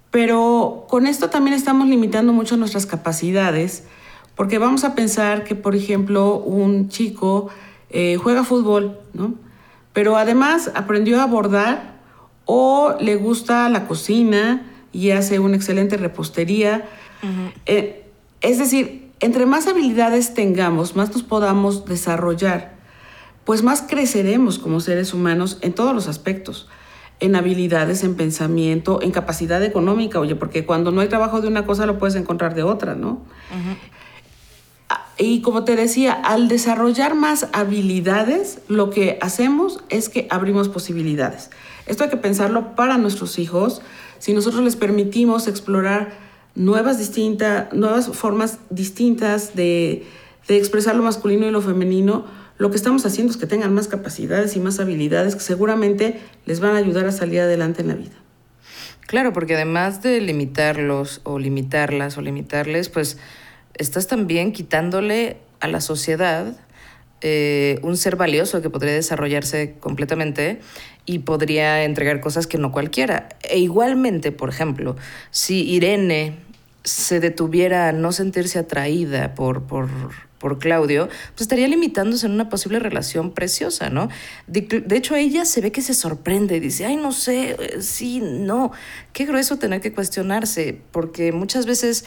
Pero 0.09 0.85
con 0.89 1.07
esto 1.07 1.29
también 1.29 1.55
estamos 1.55 1.87
limitando 1.87 2.33
mucho 2.33 2.57
nuestras 2.57 2.85
capacidades, 2.85 3.85
porque 4.35 4.57
vamos 4.57 4.83
a 4.83 4.95
pensar 4.95 5.43
que, 5.43 5.55
por 5.55 5.75
ejemplo, 5.75 6.35
un 6.35 6.89
chico 6.89 7.49
eh, 7.89 8.17
juega 8.21 8.43
fútbol, 8.43 8.99
¿no? 9.13 9.35
Pero 9.93 10.17
además 10.17 10.71
aprendió 10.73 11.21
a 11.21 11.25
bordar 11.25 12.00
o 12.45 12.95
le 12.99 13.15
gusta 13.15 13.69
la 13.69 13.87
cocina 13.87 14.69
y 14.91 15.11
hace 15.11 15.39
una 15.39 15.55
excelente 15.55 15.97
repostería. 15.97 16.87
Eh, 17.65 18.03
es 18.41 18.57
decir, 18.57 19.11
entre 19.19 19.45
más 19.45 19.67
habilidades 19.67 20.33
tengamos, 20.33 20.95
más 20.95 21.11
nos 21.11 21.23
podamos 21.23 21.85
desarrollar, 21.85 22.73
pues 23.45 23.63
más 23.63 23.83
creceremos 23.83 24.59
como 24.59 24.79
seres 24.79 25.13
humanos 25.13 25.59
en 25.61 25.73
todos 25.73 25.93
los 25.93 26.07
aspectos 26.07 26.67
en 27.21 27.35
habilidades, 27.35 28.03
en 28.03 28.15
pensamiento, 28.15 28.99
en 29.01 29.11
capacidad 29.11 29.63
económica, 29.63 30.19
oye, 30.19 30.35
porque 30.35 30.65
cuando 30.65 30.91
no 30.91 31.01
hay 31.01 31.07
trabajo 31.07 31.39
de 31.39 31.47
una 31.47 31.65
cosa 31.65 31.85
lo 31.85 31.99
puedes 31.99 32.15
encontrar 32.15 32.55
de 32.55 32.63
otra, 32.63 32.95
¿no? 32.95 33.21
Y 35.19 35.41
como 35.41 35.63
te 35.63 35.75
decía, 35.75 36.13
al 36.13 36.47
desarrollar 36.47 37.13
más 37.13 37.47
habilidades, 37.53 38.59
lo 38.67 38.89
que 38.89 39.19
hacemos 39.21 39.83
es 39.89 40.09
que 40.09 40.25
abrimos 40.31 40.67
posibilidades. 40.67 41.51
Esto 41.91 42.05
hay 42.05 42.09
que 42.09 42.15
pensarlo 42.15 42.73
para 42.73 42.97
nuestros 42.97 43.37
hijos. 43.37 43.81
Si 44.17 44.33
nosotros 44.33 44.63
les 44.63 44.77
permitimos 44.77 45.49
explorar 45.49 46.13
nuevas, 46.55 46.97
nuevas 47.73 48.07
formas 48.13 48.59
distintas 48.69 49.57
de, 49.57 50.05
de 50.47 50.57
expresar 50.57 50.95
lo 50.95 51.03
masculino 51.03 51.45
y 51.47 51.51
lo 51.51 51.61
femenino, 51.61 52.25
lo 52.57 52.69
que 52.69 52.77
estamos 52.77 53.05
haciendo 53.05 53.31
es 53.31 53.37
que 53.37 53.45
tengan 53.45 53.73
más 53.73 53.89
capacidades 53.89 54.55
y 54.55 54.61
más 54.61 54.79
habilidades 54.79 55.35
que 55.35 55.41
seguramente 55.41 56.21
les 56.45 56.61
van 56.61 56.75
a 56.75 56.77
ayudar 56.77 57.07
a 57.07 57.11
salir 57.11 57.41
adelante 57.41 57.81
en 57.81 57.89
la 57.89 57.95
vida. 57.95 58.15
Claro, 59.05 59.33
porque 59.33 59.55
además 59.55 60.01
de 60.01 60.21
limitarlos 60.21 61.19
o 61.25 61.39
limitarlas 61.39 62.17
o 62.17 62.21
limitarles, 62.21 62.87
pues 62.87 63.17
estás 63.73 64.07
también 64.07 64.53
quitándole 64.53 65.39
a 65.59 65.67
la 65.67 65.81
sociedad 65.81 66.55
eh, 67.23 67.77
un 67.83 67.97
ser 67.97 68.15
valioso 68.15 68.63
que 68.63 68.71
podría 68.71 68.93
desarrollarse 68.93 69.75
completamente 69.79 70.59
y 71.05 71.19
podría 71.19 71.83
entregar 71.83 72.21
cosas 72.21 72.47
que 72.47 72.57
no 72.57 72.71
cualquiera. 72.71 73.29
E 73.43 73.59
igualmente, 73.59 74.31
por 74.31 74.49
ejemplo, 74.49 74.95
si 75.31 75.69
Irene 75.69 76.35
se 76.83 77.19
detuviera 77.19 77.89
a 77.89 77.91
no 77.91 78.11
sentirse 78.11 78.59
atraída 78.59 79.35
por, 79.35 79.63
por 79.63 79.89
por 80.41 80.57
Claudio, 80.57 81.07
pues 81.07 81.41
estaría 81.41 81.67
limitándose 81.67 82.25
en 82.25 82.33
una 82.33 82.49
posible 82.49 82.79
relación 82.79 83.31
preciosa, 83.31 83.89
¿no? 83.89 84.09
De, 84.47 84.83
hecho, 84.97 85.15
ella 85.15 85.45
se 85.45 85.61
ve 85.61 85.71
que 85.71 85.83
se 85.83 85.93
sorprende 85.93 86.57
y 86.57 86.59
dice, 86.59 86.85
ay, 86.85 86.97
no 86.97 87.11
sé, 87.11 87.55
sí, 87.79 88.21
no. 88.21 88.71
Qué 89.13 89.25
grueso 89.25 89.57
tener 89.57 89.81
que 89.81 89.93
cuestionarse, 89.93 90.81
porque 90.91 91.31
muchas 91.31 91.67
veces 91.67 92.05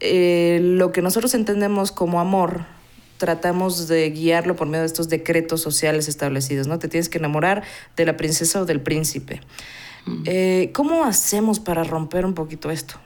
eh, 0.00 0.60
lo 0.62 0.92
que 0.92 1.00
nosotros 1.00 1.34
entendemos 1.34 1.92
como 1.92 2.20
amor, 2.20 2.66
tratamos 3.18 3.88
de 3.88 4.10
guiarlo 4.10 4.56
por 4.56 4.66
medio 4.66 4.80
de 4.80 4.86
estos 4.86 5.08
decretos 5.08 5.60
sociales 5.60 6.08
establecidos, 6.08 6.66
¿no? 6.66 6.78
Te 6.78 6.88
tienes 6.88 7.08
que 7.08 7.18
enamorar 7.18 7.62
de 7.96 8.06
la 8.06 8.16
princesa 8.16 8.60
o 8.60 8.64
del 8.64 8.80
príncipe. 8.80 9.40
Mm. 10.06 10.22
Eh, 10.26 10.70
¿Cómo 10.72 11.04
hacemos 11.04 11.60
para 11.60 11.84
romper 11.84 12.24
un 12.24 12.34
poquito 12.34 12.70
esto? 12.70 12.96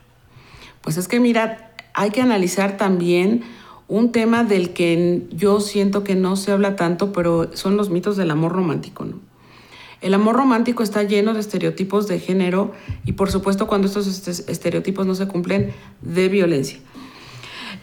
Pues 0.83 0.97
es 0.97 1.09
que 1.09 1.21
mira, 1.21 1.73
hay 1.95 2.11
que 2.11 2.23
analizar 2.23 2.77
también 2.77 3.43
un 3.89 4.13
tema 4.13 4.45
del 4.45 4.71
que 4.71 5.27
yo 5.31 5.61
siento 5.61 6.05
que 6.05 6.15
no 6.15 6.37
se 6.37 6.53
habla 6.53 6.77
tanto, 6.77 7.13
pero 7.13 7.55
son 7.57 7.77
los 7.77 7.91
mitos 7.91 8.17
del 8.17 8.31
amor 8.31 8.53
romántico. 8.53 9.05
¿no? 9.05 9.19
El 10.01 10.15
amor 10.15 10.37
romántico 10.37 10.83
está 10.83 11.03
lleno 11.03 11.35
de 11.35 11.41
estereotipos 11.41 12.07
de 12.07 12.21
género 12.21 12.73
y 13.05 13.13
por 13.13 13.31
supuesto 13.31 13.67
cuando 13.67 13.89
estos 13.89 14.07
estereotipos 14.49 15.07
no 15.07 15.15
se 15.15 15.27
cumplen, 15.27 15.73
de 16.03 16.29
violencia. 16.29 16.79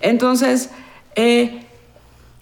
Entonces, 0.01 0.69
eh, 1.15 1.66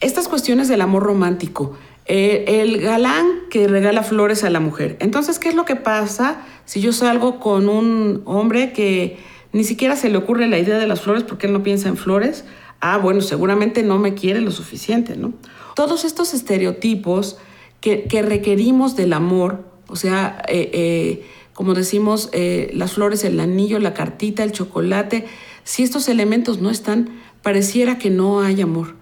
estas 0.01 0.27
cuestiones 0.27 0.67
del 0.67 0.81
amor 0.81 1.03
romántico, 1.03 1.77
eh, 2.05 2.45
el 2.61 2.79
galán 2.79 3.25
que 3.49 3.67
regala 3.67 4.03
flores 4.03 4.43
a 4.43 4.49
la 4.49 4.59
mujer. 4.59 4.97
Entonces, 4.99 5.39
¿qué 5.39 5.49
es 5.49 5.55
lo 5.55 5.65
que 5.65 5.75
pasa 5.75 6.45
si 6.65 6.81
yo 6.81 6.93
salgo 6.93 7.39
con 7.39 7.67
un 7.69 8.21
hombre 8.25 8.73
que 8.73 9.17
ni 9.53 9.63
siquiera 9.63 9.95
se 9.95 10.09
le 10.09 10.17
ocurre 10.17 10.47
la 10.47 10.59
idea 10.59 10.77
de 10.77 10.87
las 10.87 11.01
flores 11.01 11.23
porque 11.23 11.47
él 11.47 11.53
no 11.53 11.63
piensa 11.63 11.89
en 11.89 11.97
flores? 11.97 12.45
ah, 12.81 12.97
bueno, 12.97 13.21
seguramente 13.21 13.81
no 13.81 13.97
me 13.97 14.13
quiere 14.13 14.41
lo 14.41 14.51
suficiente, 14.51 15.15
¿no? 15.15 15.33
Todos 15.75 16.05
estos 16.05 16.33
estereotipos 16.35 17.37
que, 17.81 18.21
requerimos 18.21 18.95
del 18.95 19.13
amor, 19.13 19.63
o 19.87 19.95
sea, 19.95 20.41
eh, 20.47 20.69
eh, 20.73 21.25
como 21.53 21.73
decimos, 21.73 22.29
las 22.73 22.93
flores, 22.93 23.23
el 23.23 23.39
anillo, 23.39 23.79
la 23.79 23.93
cartita, 23.93 24.43
el 24.43 24.51
chocolate, 24.51 25.25
si 25.63 25.83
estos 25.83 26.09
elementos 26.09 26.59
no 26.59 26.69
están, 26.69 27.09
pareciera 27.41 27.97
que 27.97 28.09
no 28.09 28.41
hay 28.41 28.61
amor. 28.61 28.95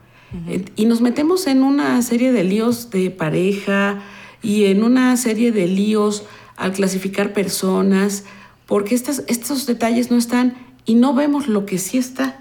Y 0.75 0.85
nos 0.85 1.01
metemos 1.01 1.47
en 1.47 1.63
una 1.63 2.01
serie 2.01 2.31
de 2.31 2.43
líos 2.43 2.89
de 2.89 3.11
pareja 3.11 4.01
y 4.41 4.65
en 4.65 4.83
una 4.83 5.15
serie 5.17 5.51
de 5.51 5.67
líos 5.67 6.23
al 6.55 6.73
clasificar 6.73 7.33
personas, 7.33 8.23
porque 8.65 8.95
estas, 8.95 9.23
estos 9.27 9.65
detalles 9.65 10.11
no 10.11 10.17
están 10.17 10.55
y 10.85 10.95
no 10.95 11.13
vemos 11.13 11.47
lo 11.47 11.65
que 11.65 11.77
sí 11.77 11.97
está. 11.97 12.39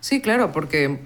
Sí, 0.00 0.20
claro, 0.20 0.52
porque 0.52 1.00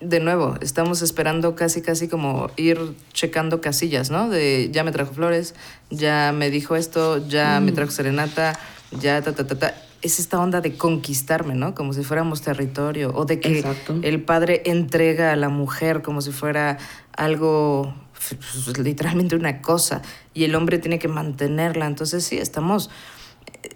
de 0.00 0.20
nuevo, 0.20 0.56
estamos 0.60 1.02
esperando 1.02 1.54
casi, 1.56 1.82
casi 1.82 2.08
como 2.08 2.50
ir 2.56 2.78
checando 3.12 3.60
casillas, 3.60 4.10
¿no? 4.10 4.28
De 4.28 4.70
ya 4.72 4.84
me 4.84 4.92
trajo 4.92 5.12
flores, 5.12 5.54
ya 5.90 6.32
me 6.32 6.50
dijo 6.50 6.76
esto, 6.76 7.26
ya 7.28 7.60
me 7.60 7.72
mm. 7.72 7.74
trajo 7.74 7.90
serenata, 7.90 8.58
ya 8.92 9.20
ta, 9.22 9.34
ta, 9.34 9.46
ta, 9.46 9.58
ta. 9.58 9.74
Es 10.00 10.20
esta 10.20 10.40
onda 10.40 10.60
de 10.60 10.76
conquistarme, 10.76 11.54
¿no? 11.54 11.74
Como 11.74 11.92
si 11.92 12.04
fuéramos 12.04 12.42
territorio. 12.42 13.12
O 13.14 13.24
de 13.24 13.40
que 13.40 13.64
el 14.02 14.22
padre 14.22 14.62
entrega 14.66 15.32
a 15.32 15.36
la 15.36 15.48
mujer 15.48 16.02
como 16.02 16.20
si 16.20 16.30
fuera 16.30 16.78
algo, 17.16 17.94
pues, 18.12 18.78
literalmente 18.78 19.34
una 19.34 19.60
cosa, 19.60 20.02
y 20.34 20.44
el 20.44 20.54
hombre 20.54 20.78
tiene 20.78 20.98
que 20.98 21.08
mantenerla. 21.08 21.86
Entonces, 21.86 22.24
sí, 22.24 22.38
estamos, 22.38 22.90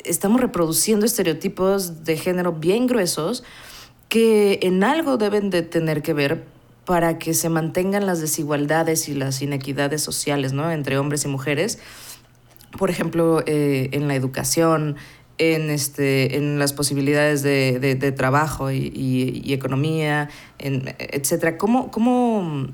estamos 0.05 0.41
reproduciendo 0.41 1.07
estereotipos 1.07 2.05
de 2.05 2.17
género 2.17 2.53
bien 2.53 2.87
gruesos 2.87 3.43
que 4.09 4.61
en 4.63 4.85
algo 4.85 5.17
deben 5.17 5.49
de 5.49 5.63
tener 5.63 6.03
que 6.03 6.13
ver 6.13 6.45
para 6.85 7.19
que 7.19 7.35
se 7.35 7.49
mantengan 7.49 8.07
las 8.07 8.21
desigualdades 8.21 9.09
y 9.09 9.15
las 9.15 9.41
inequidades 9.41 10.03
sociales 10.03 10.53
¿no? 10.53 10.71
entre 10.71 10.99
hombres 10.99 11.25
y 11.25 11.29
mujeres. 11.29 11.79
Por 12.77 12.91
ejemplo, 12.91 13.43
eh, 13.47 13.91
en 13.93 14.09
la 14.09 14.15
educación, 14.15 14.97
en, 15.43 15.71
este, 15.71 16.37
en 16.37 16.59
las 16.59 16.73
posibilidades 16.73 17.43
de, 17.43 17.79
de, 17.81 18.13
trabajo 18.13 18.71
y, 18.71 19.53
economía, 19.53 20.29
en, 20.59 20.95
etc. 20.99 21.57
¿Cómo, 21.59 21.91
cómo, 21.91 22.69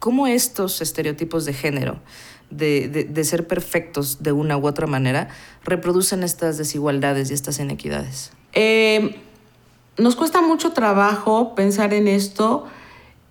cómo 0.00 0.26
estos 0.26 0.80
estereotipos 0.80 1.44
de 1.44 1.52
género, 1.52 2.00
de, 2.50 2.88
de, 2.88 3.24
ser 3.24 3.46
perfectos 3.46 4.22
de 4.22 4.32
una 4.32 4.56
u 4.56 4.66
otra 4.66 4.86
manera, 4.86 5.28
reproducen 5.64 6.24
estas 6.24 6.58
desigualdades 6.58 7.30
y 7.30 7.34
estas 7.34 7.60
inequidades? 7.60 8.32
Eh, 8.54 9.16
nos 9.98 10.16
cuesta 10.16 10.40
mucho 10.40 10.72
trabajo 10.72 11.54
pensar 11.54 11.94
en 11.94 12.08
esto 12.08 12.66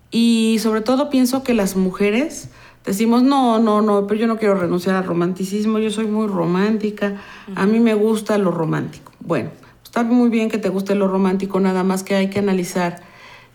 y 0.10 0.60
sobre 0.62 0.82
todo 0.82 1.10
pienso 1.10 1.44
que 1.44 1.54
las 1.54 1.76
mujeres 1.76 2.50
decimos, 2.88 3.22
no, 3.22 3.60
no, 3.60 3.82
no, 3.82 4.08
pero 4.08 4.20
yo 4.20 4.28
no 4.28 4.38
quiero 4.38 4.56
renunciar 4.56 4.96
al 4.96 5.04
romanticismo, 5.04 5.78
yo 5.78 5.92
soy 5.92 6.08
muy 6.08 6.28
romántica, 6.28 7.18
a 7.56 7.66
mí 7.68 7.80
me 7.80 7.94
gusta 7.94 8.38
lo 8.38 8.50
romántico. 8.50 9.12
Bueno, 9.20 9.52
está 9.84 10.04
muy 10.04 10.30
bien 10.30 10.50
que 10.50 10.58
te 10.58 10.70
guste 10.70 10.96
lo 10.96 11.08
romántico, 11.08 11.60
nada 11.60 11.84
más 11.84 12.04
que 12.04 12.16
hay 12.16 12.30
que 12.30 12.40
analizar 12.40 13.04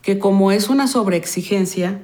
que 0.02 0.18
como 0.18 0.52
es 0.52 0.68
una 0.68 0.86
sobreexigencia, 0.86 2.02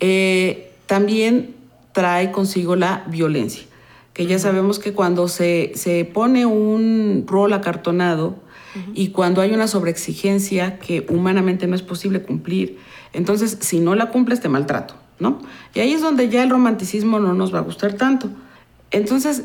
eh, 0.00 0.72
también 0.86 1.56
trae 1.92 2.30
consigo 2.30 2.76
la 2.76 3.04
violencia, 3.08 3.64
que 4.12 4.26
ya 4.26 4.38
sabemos 4.38 4.78
que 4.78 4.92
cuando 4.92 5.28
se, 5.28 5.72
se 5.74 6.04
pone 6.04 6.46
un 6.46 7.24
rol 7.26 7.52
acartonado, 7.52 8.36
y 8.94 9.08
cuando 9.08 9.42
hay 9.42 9.52
una 9.52 9.68
sobreexigencia 9.68 10.78
que 10.78 11.04
humanamente 11.10 11.66
no 11.66 11.76
es 11.76 11.82
posible 11.82 12.22
cumplir, 12.22 12.78
entonces 13.12 13.58
si 13.60 13.80
no 13.80 13.94
la 13.94 14.08
cumples 14.08 14.40
te 14.40 14.48
maltrato, 14.48 14.94
¿no? 15.22 15.38
Y 15.74 15.80
ahí 15.80 15.92
es 15.92 16.02
donde 16.02 16.28
ya 16.28 16.42
el 16.42 16.50
romanticismo 16.50 17.18
no 17.20 17.32
nos 17.32 17.54
va 17.54 17.60
a 17.60 17.62
gustar 17.62 17.94
tanto. 17.94 18.28
Entonces, 18.90 19.44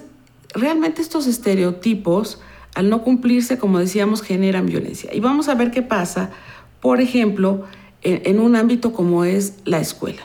realmente 0.53 1.01
estos 1.01 1.27
estereotipos, 1.27 2.41
al 2.75 2.89
no 2.89 3.03
cumplirse, 3.03 3.57
como 3.57 3.79
decíamos, 3.79 4.21
generan 4.21 4.65
violencia. 4.65 5.13
Y 5.13 5.19
vamos 5.19 5.47
a 5.47 5.55
ver 5.55 5.71
qué 5.71 5.81
pasa, 5.81 6.31
por 6.81 6.99
ejemplo, 6.99 7.63
en, 8.01 8.39
un 8.39 8.55
ámbito 8.55 8.91
como 8.91 9.23
es 9.23 9.55
la 9.65 9.79
escuela. 9.79 10.21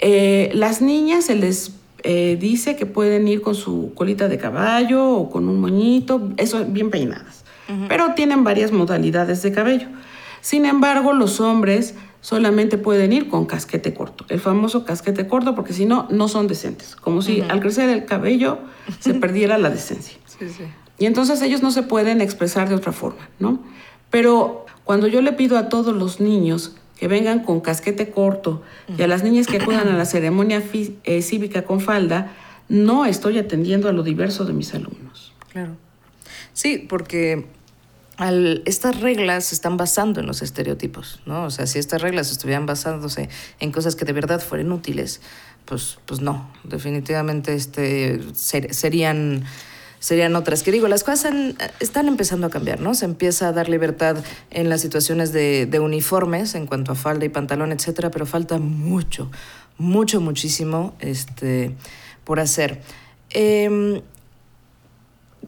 Eh, 0.00 0.50
las 0.54 0.82
niñas 0.82 1.26
se 1.26 1.36
les 1.36 1.74
eh, 2.02 2.36
dice 2.40 2.76
que 2.76 2.86
pueden 2.86 3.28
ir 3.28 3.42
con 3.42 3.54
su 3.54 3.92
colita 3.94 4.28
de 4.28 4.38
caballo 4.38 5.08
o 5.10 5.30
con 5.30 5.48
un 5.48 5.60
moñito, 5.60 6.30
eso 6.36 6.64
bien 6.64 6.90
peinadas. 6.90 7.44
Pero 7.88 8.14
tienen 8.14 8.42
varias 8.42 8.72
modalidades 8.72 9.42
de 9.42 9.52
cabello. 9.52 9.86
Sin 10.40 10.64
embargo, 10.64 11.12
los 11.12 11.40
hombres 11.40 11.94
solamente 12.20 12.78
pueden 12.78 13.12
ir 13.12 13.28
con 13.28 13.46
casquete 13.46 13.94
corto, 13.94 14.24
el 14.28 14.40
famoso 14.40 14.84
casquete 14.84 15.26
corto, 15.26 15.54
porque 15.54 15.72
si 15.72 15.86
no, 15.86 16.06
no 16.10 16.28
son 16.28 16.46
decentes, 16.46 16.96
como 16.96 17.22
si 17.22 17.40
al 17.40 17.60
crecer 17.60 17.88
el 17.88 18.04
cabello 18.04 18.58
se 18.98 19.14
perdiera 19.20 19.58
la 19.58 19.70
decencia. 19.70 20.18
Y 20.98 21.06
entonces 21.06 21.40
ellos 21.42 21.62
no 21.62 21.70
se 21.70 21.82
pueden 21.82 22.20
expresar 22.20 22.68
de 22.68 22.74
otra 22.74 22.92
forma, 22.92 23.28
¿no? 23.38 23.60
Pero 24.10 24.66
cuando 24.84 25.06
yo 25.06 25.22
le 25.22 25.32
pido 25.32 25.56
a 25.56 25.68
todos 25.68 25.94
los 25.94 26.20
niños 26.20 26.76
que 26.98 27.08
vengan 27.08 27.42
con 27.44 27.60
casquete 27.60 28.10
corto 28.10 28.62
y 28.98 29.02
a 29.02 29.06
las 29.06 29.22
niñas 29.22 29.46
que 29.46 29.56
acudan 29.56 29.88
a 29.88 29.96
la 29.96 30.04
ceremonia 30.04 30.62
eh, 31.04 31.22
cívica 31.22 31.62
con 31.62 31.80
falda, 31.80 32.32
no 32.68 33.06
estoy 33.06 33.38
atendiendo 33.38 33.88
a 33.88 33.92
lo 33.92 34.02
diverso 34.02 34.44
de 34.44 34.52
mis 34.52 34.74
alumnos. 34.74 35.32
Claro. 35.50 35.76
Sí, 36.52 36.84
porque 36.88 37.46
estas 38.66 39.00
reglas 39.00 39.46
se 39.46 39.54
están 39.54 39.76
basando 39.76 40.20
en 40.20 40.26
los 40.26 40.42
estereotipos, 40.42 41.20
¿no? 41.24 41.44
O 41.44 41.50
sea, 41.50 41.66
si 41.66 41.78
estas 41.78 42.02
reglas 42.02 42.30
estuvieran 42.30 42.66
basándose 42.66 43.30
en 43.60 43.72
cosas 43.72 43.96
que 43.96 44.04
de 44.04 44.12
verdad 44.12 44.40
fueran 44.40 44.72
útiles, 44.72 45.22
pues, 45.64 45.98
pues 46.04 46.20
no, 46.20 46.50
definitivamente 46.64 47.54
este, 47.54 48.20
serían 48.34 49.44
serían 50.00 50.34
otras. 50.34 50.62
Que 50.62 50.72
digo, 50.72 50.88
las 50.88 51.04
cosas 51.04 51.32
están 51.78 52.08
empezando 52.08 52.46
a 52.46 52.50
cambiar, 52.50 52.80
¿no? 52.80 52.94
Se 52.94 53.04
empieza 53.04 53.48
a 53.48 53.52
dar 53.52 53.68
libertad 53.68 54.16
en 54.50 54.68
las 54.68 54.80
situaciones 54.80 55.32
de, 55.32 55.80
uniformes 55.80 56.54
en 56.54 56.66
cuanto 56.66 56.92
a 56.92 56.94
falda 56.94 57.24
y 57.24 57.28
pantalón, 57.28 57.70
etcétera, 57.70 58.10
pero 58.10 58.26
falta 58.26 58.58
mucho, 58.58 59.30
mucho, 59.78 60.20
muchísimo 60.20 60.94
este, 61.00 61.76
por 62.24 62.40
hacer. 62.40 62.80
Eh, 63.30 64.02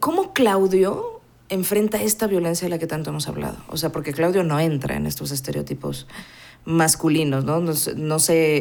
¿Cómo 0.00 0.32
Claudio 0.32 1.11
enfrenta 1.52 2.02
esta 2.02 2.26
violencia 2.26 2.66
de 2.66 2.70
la 2.70 2.78
que 2.78 2.86
tanto 2.86 3.10
hemos 3.10 3.28
hablado? 3.28 3.56
O 3.68 3.76
sea, 3.76 3.92
porque 3.92 4.12
Claudio 4.12 4.42
no 4.42 4.58
entra 4.58 4.96
en 4.96 5.06
estos 5.06 5.30
estereotipos 5.30 6.06
masculinos, 6.64 7.44
¿no? 7.44 7.60
No, 7.60 7.72
no, 7.96 8.16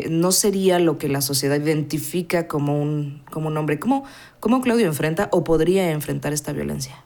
no 0.09 0.31
sería 0.31 0.79
lo 0.79 0.97
que 0.97 1.07
la 1.07 1.21
sociedad 1.21 1.59
identifica 1.59 2.47
como 2.47 2.81
un, 2.81 3.23
como 3.31 3.47
un 3.47 3.57
hombre. 3.57 3.79
¿Cómo, 3.79 4.03
¿Cómo 4.39 4.61
Claudio 4.61 4.87
enfrenta 4.87 5.29
o 5.31 5.43
podría 5.43 5.91
enfrentar 5.91 6.33
esta 6.33 6.51
violencia? 6.51 7.03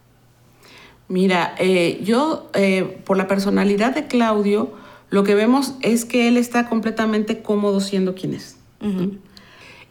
Mira, 1.08 1.54
eh, 1.60 2.02
yo, 2.04 2.50
eh, 2.54 3.02
por 3.06 3.18
la 3.18 3.28
personalidad 3.28 3.94
de 3.94 4.08
Claudio, 4.08 4.74
lo 5.10 5.24
que 5.24 5.36
vemos 5.36 5.76
es 5.82 6.04
que 6.06 6.28
él 6.28 6.38
está 6.38 6.68
completamente 6.68 7.42
cómodo 7.42 7.80
siendo 7.80 8.16
quien 8.16 8.34
es. 8.34 8.58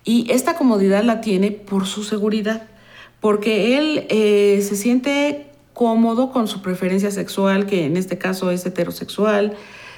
Y 0.04 0.30
esta 0.30 0.54
comodidad 0.54 1.02
la 1.02 1.20
tiene 1.20 1.50
por 1.50 1.86
su 1.86 2.04
seguridad, 2.04 2.68
porque 3.20 3.76
él 3.78 4.06
eh, 4.08 4.62
se 4.62 4.76
siente 4.76 5.53
cómodo 5.74 6.30
con 6.30 6.48
su 6.48 6.62
preferencia 6.62 7.10
sexual, 7.10 7.66
que 7.66 7.84
en 7.84 7.98
este 7.98 8.16
caso 8.16 8.50
es 8.50 8.64
heterosexual, 8.64 9.54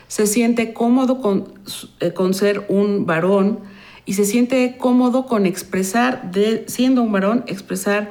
se 0.08 0.26
siente 0.26 0.72
cómodo 0.72 1.20
con, 1.20 1.52
eh, 2.00 2.12
con 2.12 2.34
ser 2.34 2.64
un 2.68 3.06
varón 3.06 3.60
y 4.06 4.14
se 4.14 4.24
siente 4.24 4.76
cómodo 4.78 5.26
con 5.26 5.46
expresar, 5.46 6.32
de, 6.32 6.64
siendo 6.66 7.02
un 7.02 7.12
varón, 7.12 7.44
expresar 7.46 8.10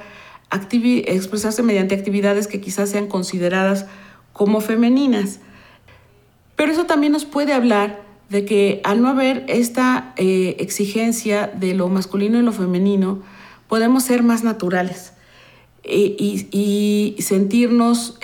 expresarse 1.08 1.64
mediante 1.64 1.96
actividades 1.96 2.48
que 2.48 2.62
quizás 2.62 2.90
sean 2.90 3.08
consideradas 3.08 3.88
como 4.32 4.62
femeninas. 4.62 5.40
Pero 6.56 6.72
eso 6.72 6.86
también 6.86 7.12
nos 7.12 7.26
puede 7.26 7.52
hablar 7.52 8.04
de 8.30 8.46
que 8.46 8.80
al 8.84 9.02
no 9.02 9.10
haber 9.10 9.44
esta 9.48 10.14
eh, 10.16 10.56
exigencia 10.60 11.48
de 11.48 11.74
lo 11.74 11.90
masculino 11.90 12.38
y 12.40 12.42
lo 12.42 12.54
femenino, 12.54 13.22
podemos 13.68 14.04
ser 14.04 14.24
más 14.24 14.44
naturales 14.44 15.15
eh, 15.86 16.16
y, 16.20 17.16
sentirnos 17.20 18.18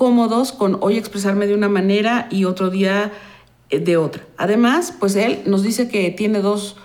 cómodos 0.00 0.52
con 0.52 0.78
hoy 0.80 0.96
expresarme 0.96 1.46
de 1.46 1.52
una 1.52 1.68
manera 1.68 2.26
y 2.30 2.46
otro 2.46 2.70
día 2.70 3.12
eh, 3.68 3.80
de 3.80 3.98
otra. 3.98 4.24
Además, 4.38 4.94
pues 4.98 5.14
él 5.14 5.42
nos 5.44 5.62
dice 5.62 5.88
que 5.88 6.10
tiene 6.10 6.40
dos 6.40 6.76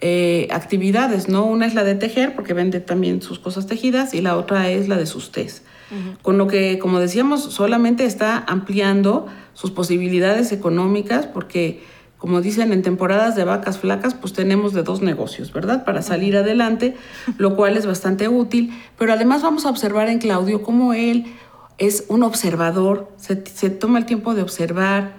eh, 0.00 0.48
actividades, 0.50 1.28
¿no? 1.28 1.44
Una 1.44 1.66
es 1.66 1.74
la 1.74 1.84
de 1.84 1.96
tejer, 1.96 2.34
porque 2.34 2.54
vende 2.54 2.80
también 2.80 3.20
sus 3.20 3.38
cosas 3.38 3.66
tejidas, 3.66 4.14
y 4.14 4.22
la 4.22 4.38
otra 4.38 4.70
es 4.70 4.88
la 4.88 4.96
de 4.96 5.04
sus 5.04 5.32
tés. 5.32 5.64
Con 6.22 6.38
lo 6.38 6.46
que, 6.46 6.78
como 6.78 6.98
decíamos, 6.98 7.42
solamente 7.42 8.06
está 8.06 8.42
ampliando 8.48 9.26
sus 9.52 9.70
posibilidades 9.70 10.50
económicas, 10.50 11.26
porque, 11.26 11.82
como 12.22 12.40
dicen, 12.40 12.72
en 12.72 12.82
temporadas 12.82 13.34
de 13.34 13.42
vacas 13.42 13.78
flacas, 13.78 14.14
pues 14.14 14.32
tenemos 14.32 14.72
de 14.72 14.84
dos 14.84 15.02
negocios, 15.02 15.52
¿verdad? 15.52 15.84
Para 15.84 16.02
salir 16.02 16.36
adelante, 16.36 16.94
lo 17.36 17.56
cual 17.56 17.76
es 17.76 17.84
bastante 17.84 18.28
útil. 18.28 18.72
Pero 18.96 19.12
además 19.12 19.42
vamos 19.42 19.66
a 19.66 19.70
observar 19.70 20.08
en 20.08 20.20
Claudio 20.20 20.62
cómo 20.62 20.94
él 20.94 21.26
es 21.78 22.04
un 22.06 22.22
observador, 22.22 23.08
se, 23.16 23.70
toma 23.70 23.98
el 23.98 24.06
tiempo 24.06 24.36
de 24.36 24.42
observar, 24.42 25.14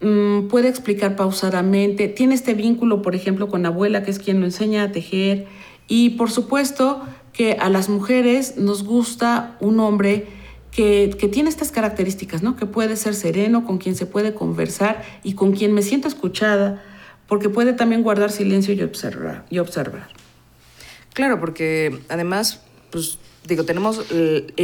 mm, 0.00 0.48
puede 0.48 0.66
explicar 0.66 1.14
pausadamente, 1.14 2.08
tiene 2.08 2.34
este 2.34 2.54
vínculo, 2.54 3.02
por 3.02 3.14
ejemplo, 3.14 3.46
con 3.46 3.62
la 3.62 3.68
abuela, 3.68 4.02
que 4.02 4.10
es 4.10 4.18
quien 4.18 4.40
lo 4.40 4.46
enseña 4.46 4.82
a 4.82 4.90
tejer, 4.90 5.46
y 5.86 6.10
por 6.10 6.32
supuesto 6.32 7.02
que 7.32 7.52
a 7.52 7.68
las 7.68 7.88
mujeres 7.88 8.56
nos 8.56 8.82
gusta 8.82 9.56
un 9.60 9.78
hombre 9.78 10.26
que, 10.78 11.28
tiene 11.32 11.50
estas 11.50 11.72
características, 11.72 12.44
¿no? 12.44 12.54
que 12.54 12.64
puede 12.64 12.94
ser 12.94 13.16
sereno, 13.16 13.64
con 13.64 13.78
quien 13.78 13.96
se 13.96 14.06
puede 14.06 14.32
conversar 14.32 15.02
y 15.24 15.32
con 15.32 15.52
quien 15.52 15.74
me 15.74 15.82
siento 15.82 16.06
escuchada, 16.06 16.84
porque 17.26 17.48
puede 17.48 17.72
también 17.72 18.04
guardar 18.04 18.30
silencio 18.30 18.74
y 18.74 18.82
observar. 18.82 19.44
Y 19.50 19.58
observar. 19.58 20.06
Claro, 21.14 21.40
porque 21.40 21.98
además, 22.08 22.60
pues 22.92 23.18
digo, 23.48 23.64
tenemos 23.64 24.04
el, 24.12 24.54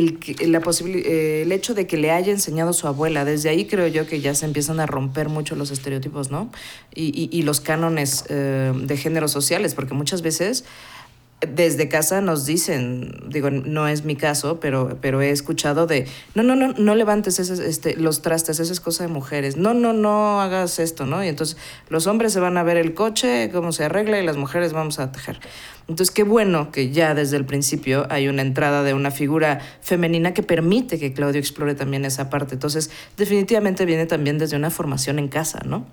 la 0.46 0.60
eh, 0.60 1.42
el 1.42 1.50
hecho 1.50 1.74
de 1.74 1.88
que 1.88 1.96
le 1.96 2.12
haya 2.12 2.30
enseñado 2.30 2.72
su 2.74 2.86
abuela. 2.86 3.24
Desde 3.24 3.48
ahí 3.48 3.64
creo 3.64 3.88
yo 3.88 4.06
que 4.06 4.20
ya 4.20 4.36
se 4.36 4.46
empiezan 4.46 4.78
a 4.78 4.86
romper 4.86 5.28
mucho 5.28 5.56
los 5.56 5.72
estereotipos, 5.72 6.30
¿no? 6.30 6.48
Y, 6.94 7.28
y, 7.32 7.42
los 7.42 7.60
cánones 7.60 8.24
eh, 8.28 8.72
de 8.72 8.96
género 8.96 9.26
sociales, 9.26 9.74
porque 9.74 9.94
muchas 9.94 10.22
veces 10.22 10.64
desde 11.46 11.88
casa 11.88 12.20
nos 12.20 12.46
dicen, 12.46 13.22
digo, 13.28 13.50
no 13.50 13.88
es 13.88 14.04
mi 14.04 14.16
caso, 14.16 14.60
pero, 14.60 14.98
pero 15.00 15.22
he 15.22 15.30
escuchado 15.30 15.86
de, 15.86 16.06
no, 16.34 16.42
no, 16.42 16.56
no, 16.56 16.72
no 16.72 16.94
levantes 16.94 17.38
este, 17.38 17.96
los 17.96 18.22
trastes, 18.22 18.60
eso 18.60 18.72
es 18.72 18.80
cosa 18.80 19.04
de 19.04 19.12
mujeres, 19.12 19.56
no, 19.56 19.74
no, 19.74 19.92
no 19.92 20.40
hagas 20.40 20.78
esto, 20.78 21.06
¿no? 21.06 21.24
Y 21.24 21.28
entonces 21.28 21.56
los 21.88 22.06
hombres 22.06 22.32
se 22.32 22.40
van 22.40 22.56
a 22.56 22.62
ver 22.62 22.76
el 22.76 22.94
coche, 22.94 23.50
cómo 23.52 23.72
se 23.72 23.84
arregla, 23.84 24.20
y 24.20 24.26
las 24.26 24.36
mujeres 24.36 24.72
vamos 24.72 24.98
a 24.98 25.12
tejer. 25.12 25.40
Entonces, 25.88 26.14
qué 26.14 26.22
bueno 26.22 26.70
que 26.72 26.90
ya 26.90 27.14
desde 27.14 27.36
el 27.36 27.44
principio 27.44 28.06
hay 28.08 28.28
una 28.28 28.42
entrada 28.42 28.82
de 28.82 28.94
una 28.94 29.10
figura 29.10 29.60
femenina 29.82 30.32
que 30.32 30.42
permite 30.42 30.98
que 30.98 31.12
Claudio 31.12 31.38
explore 31.38 31.74
también 31.74 32.04
esa 32.06 32.30
parte. 32.30 32.54
Entonces, 32.54 32.90
definitivamente 33.18 33.84
viene 33.84 34.06
también 34.06 34.38
desde 34.38 34.56
una 34.56 34.70
formación 34.70 35.18
en 35.18 35.28
casa, 35.28 35.60
¿no? 35.66 35.86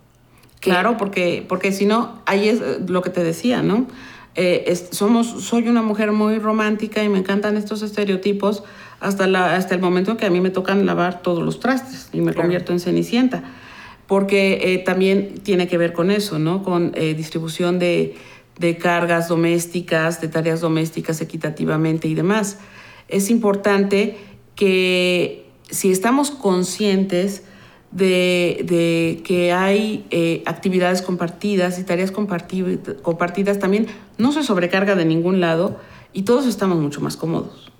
Claro, 0.62 0.96
porque, 0.96 1.44
porque 1.48 1.72
si 1.72 1.86
no, 1.86 2.22
ahí 2.26 2.48
es 2.48 2.62
lo 2.88 3.02
que 3.02 3.10
te 3.10 3.24
decía, 3.24 3.64
¿no? 3.64 3.88
Eh, 4.36 4.74
somos, 4.92 5.44
soy 5.44 5.68
una 5.68 5.82
mujer 5.82 6.12
muy 6.12 6.40
romántica 6.40 7.04
y 7.04 7.10
me 7.10 7.20
encantan 7.20 7.58
estos 7.58 7.82
estereotipos 7.82 8.64
hasta, 9.02 9.28
la, 9.28 9.56
hasta 9.56 9.76
el 9.76 9.82
momento 9.82 10.16
que 10.16 10.26
a 10.26 10.30
mí 10.30 10.40
me 10.40 10.52
tocan 10.52 10.86
lavar 10.86 11.22
todos 11.22 11.44
los 11.44 11.60
trastes 11.60 12.10
y 12.14 12.22
me 12.22 12.34
convierto 12.34 12.72
en 12.72 12.80
cenicienta. 12.80 13.44
Porque 14.08 14.74
eh, 14.74 14.78
también 14.80 15.36
tiene 15.44 15.68
que 15.68 15.78
ver 15.78 15.94
con 15.94 16.12
eso, 16.12 16.40
¿no? 16.40 16.64
Con 16.64 16.92
eh, 16.96 17.14
distribución 17.14 17.80
de, 17.80 18.16
de 18.58 18.78
cargas 18.78 19.28
domésticas, 19.28 20.22
de 20.22 20.28
tareas 20.28 20.62
domésticas 20.62 21.22
equitativamente 21.22 22.08
y 22.08 22.16
demás. 22.16 22.60
Es 23.08 23.30
importante 23.30 24.18
que 24.56 25.46
si 25.70 25.92
estamos 25.92 26.32
conscientes 26.32 27.44
de, 27.92 29.22
que 29.26 29.52
hay 29.52 30.06
eh, 30.12 30.44
actividades 30.46 31.02
compartidas 31.02 31.80
y 31.80 31.84
tareas 31.84 32.12
compartidas 32.12 33.60
también, 33.60 33.88
no 34.18 34.32
se 34.32 34.44
sobrecarga 34.44 34.96
de 34.96 35.06
ningún 35.06 35.40
lado 35.42 35.80
y 36.14 36.24
todos 36.24 36.46
estamos 36.46 36.78
mucho 36.80 37.02
más 37.02 37.18
cómodos. 37.18 37.72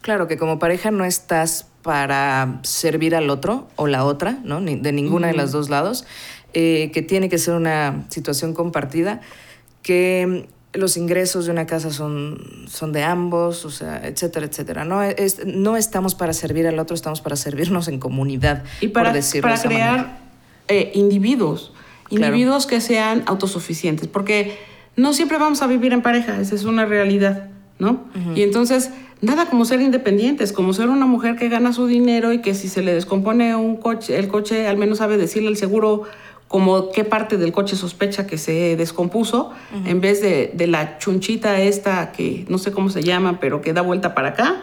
Claro 0.00 0.28
que 0.28 0.38
como 0.38 0.58
pareja 0.58 0.90
no 0.90 1.04
estás 1.04 1.66
para 1.82 2.60
servir 2.62 3.14
al 3.14 3.30
otro 3.30 3.68
o 3.76 3.86
la 3.86 4.04
otra, 4.04 4.38
¿no? 4.44 4.60
de 4.60 4.92
ninguna 4.92 5.28
de 5.28 5.34
los 5.34 5.52
dos 5.52 5.70
lados, 5.70 6.06
eh, 6.54 6.90
que 6.92 7.02
tiene 7.02 7.28
que 7.28 7.38
ser 7.38 7.54
una 7.54 8.06
situación 8.08 8.54
compartida, 8.54 9.20
que 9.82 10.48
los 10.74 10.96
ingresos 10.96 11.46
de 11.46 11.52
una 11.52 11.66
casa 11.66 11.90
son, 11.90 12.66
son 12.68 12.92
de 12.92 13.02
ambos, 13.02 13.64
o 13.64 13.70
sea, 13.70 14.06
etcétera, 14.06 14.46
etcétera. 14.46 14.84
No, 14.84 15.02
es, 15.02 15.46
no 15.46 15.76
estamos 15.76 16.14
para 16.14 16.32
servir 16.32 16.66
al 16.66 16.78
otro, 16.78 16.94
estamos 16.94 17.20
para 17.20 17.36
servirnos 17.36 17.88
en 17.88 17.98
comunidad. 17.98 18.64
Y 18.80 18.88
para, 18.88 19.14
para 19.40 19.60
crear 19.60 20.18
eh, 20.68 20.92
individuos, 20.94 21.72
individuos 22.10 22.66
que 22.66 22.80
sean 22.80 23.22
autosuficientes, 23.26 24.08
porque 24.08 24.58
no 24.96 25.14
siempre 25.14 25.38
vamos 25.38 25.62
a 25.62 25.66
vivir 25.66 25.92
en 25.92 26.02
pareja, 26.02 26.38
esa 26.40 26.54
es 26.54 26.64
una 26.64 26.84
realidad, 26.84 27.48
¿no? 27.78 28.04
Y 28.34 28.42
entonces, 28.42 28.90
nada 29.22 29.46
como 29.46 29.64
ser 29.64 29.80
independientes, 29.80 30.52
como 30.52 30.74
ser 30.74 30.90
una 30.90 31.06
mujer 31.06 31.36
que 31.36 31.48
gana 31.48 31.72
su 31.72 31.86
dinero 31.86 32.32
y 32.32 32.42
que 32.42 32.54
si 32.54 32.68
se 32.68 32.82
le 32.82 32.92
descompone 32.92 33.56
un 33.56 33.76
coche, 33.76 34.18
el 34.18 34.28
coche 34.28 34.66
al 34.66 34.76
menos 34.76 34.98
sabe 34.98 35.16
decirle 35.16 35.48
al 35.48 35.56
seguro 35.56 36.04
como 36.48 36.90
qué 36.90 37.04
parte 37.04 37.36
del 37.36 37.52
coche 37.52 37.76
sospecha 37.76 38.26
que 38.26 38.38
se 38.38 38.74
descompuso, 38.76 39.52
en 39.84 40.00
vez 40.00 40.22
de, 40.22 40.50
de, 40.54 40.66
la 40.66 40.98
chunchita 40.98 41.60
esta 41.60 42.10
que 42.12 42.46
no 42.48 42.56
sé 42.58 42.72
cómo 42.72 42.88
se 42.88 43.02
llama, 43.02 43.38
pero 43.38 43.60
que 43.60 43.74
da 43.74 43.82
vuelta 43.82 44.14
para 44.14 44.30
acá. 44.30 44.62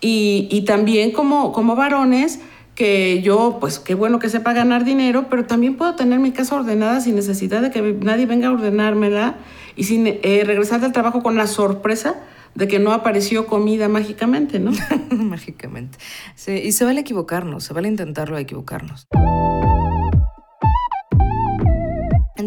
y, 0.00 0.48
y, 0.50 0.64
también 0.64 1.10
como, 1.10 1.52
como 1.52 1.74
varones, 1.74 2.40
que 2.74 3.20
yo, 3.22 3.58
pues 3.60 3.78
qué 3.78 3.94
bueno 3.94 4.18
que 4.18 4.28
sepa 4.28 4.52
ganar 4.52 4.84
dinero, 4.84 5.26
pero 5.28 5.44
también 5.44 5.76
puedo 5.76 5.94
tener 5.94 6.20
mi 6.20 6.30
casa 6.30 6.54
ordenada 6.54 7.00
sin 7.00 7.16
necesidad 7.16 7.60
de 7.60 7.70
que 7.70 7.82
nadie 7.82 8.26
venga 8.26 8.48
a 8.48 8.52
ordenármela 8.52 9.36
y 9.76 9.84
sin 9.84 10.06
eh, 10.06 10.42
regresar 10.46 10.80
del 10.80 10.92
trabajo 10.92 11.22
con 11.22 11.36
la 11.36 11.46
sorpresa 11.46 12.22
de 12.54 12.68
que 12.68 12.78
no 12.78 12.92
apareció 12.92 13.46
comida 13.46 13.88
mágicamente, 13.88 14.58
¿no? 14.58 14.72
mágicamente. 15.10 15.98
Sí, 16.34 16.52
y 16.52 16.72
se 16.72 16.84
vale 16.84 17.00
equivocarnos, 17.00 17.64
se 17.64 17.72
vale 17.72 17.88
intentarlo 17.88 18.38
equivocarnos. 18.38 19.06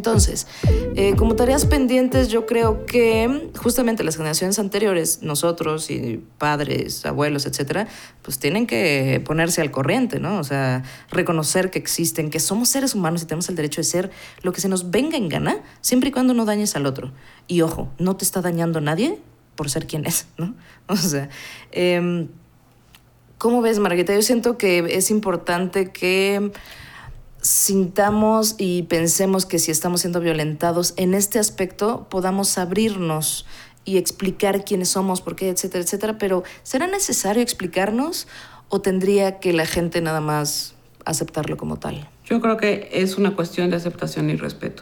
Entonces, 0.05 0.45
eh, 0.95 1.15
como 1.15 1.35
tareas 1.35 1.65
pendientes, 1.65 2.27
yo 2.27 2.45
creo 2.45 2.85
que 2.85 3.49
justamente 3.57 4.03
las 4.03 4.17
generaciones 4.17 4.59
anteriores, 4.59 5.23
nosotros 5.23 5.89
y 5.89 6.23
padres, 6.37 7.07
abuelos, 7.07 7.47
etcétera, 7.47 7.87
pues 8.21 8.37
tienen 8.37 8.67
que 8.67 9.19
ponerse 9.25 9.61
al 9.61 9.71
corriente, 9.71 10.19
¿no? 10.19 10.37
O 10.37 10.43
sea, 10.43 10.83
reconocer 11.09 11.71
que 11.71 11.79
existen, 11.79 12.29
que 12.29 12.39
somos 12.39 12.69
seres 12.69 12.93
humanos 12.93 13.23
y 13.23 13.25
tenemos 13.25 13.49
el 13.49 13.55
derecho 13.55 13.81
de 13.81 13.85
ser 13.85 14.11
lo 14.43 14.53
que 14.53 14.61
se 14.61 14.69
nos 14.69 14.91
venga 14.91 15.17
en 15.17 15.27
gana, 15.27 15.57
siempre 15.81 16.09
y 16.09 16.11
cuando 16.11 16.35
no 16.35 16.45
dañes 16.45 16.75
al 16.75 16.85
otro. 16.85 17.11
Y 17.47 17.61
ojo, 17.61 17.89
no 17.97 18.15
te 18.15 18.25
está 18.25 18.41
dañando 18.41 18.81
nadie 18.81 19.17
por 19.55 19.71
ser 19.71 19.87
quien 19.87 20.05
es, 20.05 20.27
¿no? 20.37 20.53
O 20.87 20.97
sea, 20.97 21.29
eh, 21.71 22.27
¿cómo 23.39 23.63
ves, 23.63 23.79
Margarita? 23.79 24.13
Yo 24.13 24.21
siento 24.21 24.55
que 24.59 24.85
es 24.87 25.09
importante 25.09 25.91
que 25.91 26.51
sintamos 27.45 28.55
y 28.57 28.83
pensemos 28.83 29.45
que 29.45 29.59
si 29.59 29.69
estamos 29.69 30.01
siendo 30.01 30.19
violentados 30.19 30.95
en 30.97 31.13
este 31.13 31.37
aspecto 31.37 32.07
podamos 32.09 32.57
abrirnos 32.57 33.45
y 33.85 33.97
explicar 33.97 34.65
quiénes 34.65 34.89
somos, 34.89 35.21
por 35.21 35.35
qué, 35.35 35.49
etcétera, 35.49 35.83
etcétera, 35.83 36.17
pero 36.17 36.43
¿será 36.63 36.87
necesario 36.87 37.43
explicarnos 37.43 38.27
o 38.69 38.81
tendría 38.81 39.39
que 39.39 39.53
la 39.53 39.67
gente 39.67 40.01
nada 40.01 40.21
más 40.21 40.73
aceptarlo 41.05 41.55
como 41.55 41.77
tal? 41.77 42.09
Yo 42.25 42.41
creo 42.41 42.57
que 42.57 42.89
es 42.91 43.15
una 43.15 43.35
cuestión 43.35 43.69
de 43.69 43.75
aceptación 43.75 44.31
y 44.31 44.37
respeto. 44.37 44.81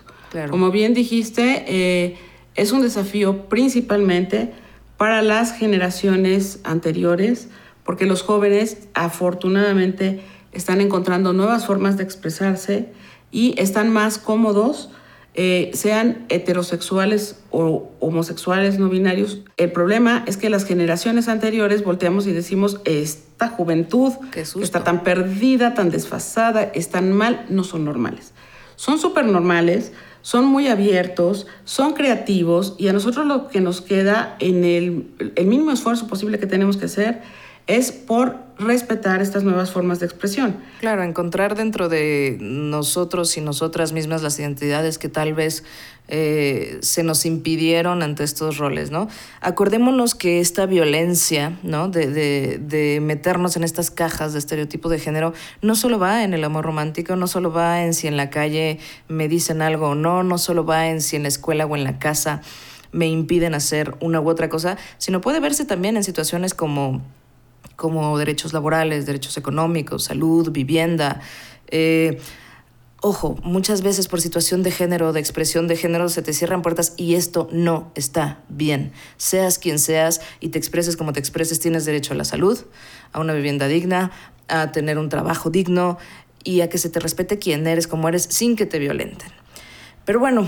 Como 0.50 0.72
bien 0.72 0.94
dijiste, 0.94 1.66
eh, 1.68 2.18
es 2.56 2.72
un 2.72 2.82
desafío 2.82 3.50
principalmente 3.50 4.54
para 4.96 5.22
las 5.22 5.52
generaciones 5.52 6.62
anteriores, 6.64 7.50
porque 7.84 8.06
los 8.06 8.24
jóvenes 8.24 8.88
afortunadamente 8.94 10.22
están 10.54 10.82
encontrando 10.82 11.34
nuevas 11.34 11.66
formas 11.66 11.98
de 11.98 12.04
expresarse 12.04 12.90
y 13.32 13.56
están 13.60 13.92
más 13.92 14.18
cómodos, 14.18 14.90
eh, 15.36 15.72
sean 15.74 16.26
heterosexuales 16.30 17.40
o 17.50 17.92
homosexuales 18.00 18.78
no 18.78 18.90
binarios. 18.90 19.42
El 19.58 19.72
problema 19.72 20.24
es 20.28 20.38
que 20.38 20.50
las 20.50 20.66
generaciones 20.66 21.28
anteriores 21.28 21.84
volteamos 21.84 22.28
y 22.28 22.32
decimos, 22.32 22.80
esta 22.86 23.50
juventud 23.50 24.14
que 24.32 24.42
está 24.42 24.84
tan 24.84 25.04
perdida, 25.04 25.74
tan 25.74 25.90
desfasada, 25.90 26.64
están 26.64 27.12
mal, 27.12 27.46
no 27.50 27.64
son 27.64 27.84
normales. 27.84 28.34
Son 28.76 29.00
súper 29.00 29.26
normales, 29.26 29.92
son 30.22 30.46
muy 30.46 30.68
abiertos, 30.68 31.48
son 31.64 31.94
creativos 31.94 32.76
y 32.78 32.88
a 32.88 32.94
nosotros 32.94 33.26
lo 33.26 33.48
que 33.48 33.60
nos 33.60 33.82
queda 33.82 34.36
en 34.40 34.64
el, 34.64 35.08
el 35.36 35.48
mínimo 35.48 35.72
esfuerzo 35.72 36.08
posible 36.08 36.40
que 36.40 36.48
tenemos 36.48 36.78
que 36.78 36.86
hacer 36.86 37.22
es 37.68 37.92
por 37.92 38.38
respetar 38.60 39.22
estas 39.22 39.44
nuevas 39.44 39.72
formas 39.72 40.00
de 40.00 40.06
expresión. 40.06 40.58
Claro, 40.80 41.04
encontrar 41.04 41.56
dentro 41.56 41.90
de 41.90 42.38
nosotros 42.40 43.36
y 43.38 43.42
nosotras 43.42 43.94
mismas 43.94 44.22
las 44.22 44.38
identidades 44.38 44.98
que 44.98 45.10
tal 45.10 45.34
vez 45.34 45.64
eh, 46.08 46.78
se 46.82 47.04
nos 47.04 47.26
impidieron 47.26 48.04
ante 48.04 48.24
estos 48.24 48.58
roles, 48.58 48.92
¿no? 48.92 49.08
Acordémonos 49.42 50.14
que 50.14 50.40
esta 50.40 50.66
violencia, 50.66 51.58
¿no? 51.64 51.88
De, 51.88 52.08
de, 52.08 52.60
de, 52.60 53.00
meternos 53.00 53.56
en 53.56 53.64
estas 53.64 53.90
cajas 53.90 54.34
de 54.34 54.40
estereotipo 54.40 54.90
de 54.90 55.00
género, 55.00 55.34
no 55.62 55.76
solo 55.76 56.00
va 56.00 56.24
en 56.24 56.34
el 56.34 56.44
amor 56.44 56.66
romántico, 56.66 57.16
no 57.16 57.28
solo 57.28 57.52
va 57.52 57.84
en 57.84 57.94
si 57.94 58.08
en 58.08 58.18
la 58.18 58.30
calle 58.30 58.80
me 59.08 59.28
dicen 59.30 59.62
algo 59.62 59.90
o 59.90 59.96
no, 59.96 60.24
no 60.24 60.38
solo 60.38 60.66
va 60.66 60.90
en 60.90 61.02
si 61.02 61.16
en 61.16 61.24
la 61.24 61.30
escuela 61.30 61.66
o 61.66 61.76
en 61.76 61.86
la 61.86 61.98
casa 62.00 62.42
me 62.92 63.08
impiden 63.08 63.56
hacer 63.56 63.96
una 64.02 64.22
u 64.22 64.30
otra 64.30 64.50
cosa, 64.50 64.78
sino 64.98 65.20
puede 65.22 65.40
verse 65.40 65.66
también 65.66 65.98
en 65.98 66.04
situaciones 66.04 66.54
como 66.54 67.02
como 67.76 68.18
derechos 68.18 68.54
laborales, 68.54 69.06
derechos 69.06 69.38
económicos, 69.38 70.06
salud, 70.06 70.52
vivienda. 70.52 71.22
Eh, 71.68 72.20
ojo, 73.02 73.36
muchas 73.44 73.82
veces 73.82 74.08
por 74.08 74.22
situación 74.22 74.64
de 74.64 74.72
género, 74.72 75.14
de 75.14 75.20
expresión 75.20 75.68
de 75.68 75.76
género, 75.76 76.10
se 76.10 76.22
te 76.22 76.34
cierran 76.34 76.62
puertas 76.62 76.94
y 76.98 77.16
esto 77.16 77.48
no 77.52 77.92
está 77.96 78.40
bien. 78.50 78.92
Seas 79.18 79.60
quien 79.60 79.80
seas 79.80 80.22
y 80.40 80.50
te 80.50 80.58
expreses 80.58 80.96
como 80.96 81.14
te 81.14 81.20
expreses, 81.20 81.60
tienes 81.60 81.86
derecho 81.86 82.14
a 82.14 82.18
la 82.18 82.26
salud, 82.26 82.60
a 83.12 83.20
una 83.20 83.34
vivienda 83.34 83.68
digna, 83.68 84.12
a 84.48 84.72
tener 84.72 84.98
un 84.98 85.10
trabajo 85.10 85.50
digno 85.50 85.98
y 86.44 86.62
a 86.62 86.70
que 86.70 86.78
se 86.78 86.90
te 86.90 87.00
respete 87.00 87.40
quién 87.40 87.66
eres, 87.68 87.88
como 87.88 88.08
eres, 88.08 88.24
sin 88.24 88.56
que 88.56 88.66
te 88.66 88.80
violenten. 88.80 89.32
Pero 90.06 90.20
bueno, 90.20 90.48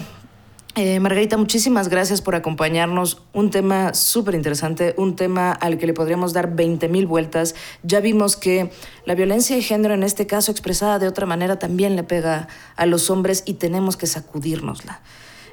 eh, 0.76 1.00
Margarita, 1.00 1.38
muchísimas 1.38 1.88
gracias 1.88 2.22
por 2.22 2.36
acompañarnos. 2.36 3.22
Un 3.34 3.50
tema 3.50 3.94
súper 3.94 4.36
interesante, 4.36 4.94
un 4.98 5.16
tema 5.16 5.52
al 5.52 5.78
que 5.78 5.88
le 5.88 5.94
podríamos 5.94 6.34
dar 6.34 6.56
20 6.56 6.90
mil 6.90 7.08
vueltas. 7.08 7.56
Ya 7.84 8.02
vimos 8.02 8.36
que 8.36 8.72
la 9.06 9.16
violencia 9.16 9.56
de 9.56 9.62
género, 9.62 9.94
en 9.94 10.04
este 10.04 10.28
caso 10.28 10.52
expresada 10.52 11.00
de 11.00 11.08
otra 11.08 11.26
manera, 11.26 11.60
también 11.60 11.96
le 11.96 12.04
pega 12.04 12.50
a 12.76 12.86
los 12.86 13.10
hombres 13.10 13.44
y 13.46 13.56
tenemos 13.56 13.96
que 13.96 14.06
sacudírnosla. 14.06 15.02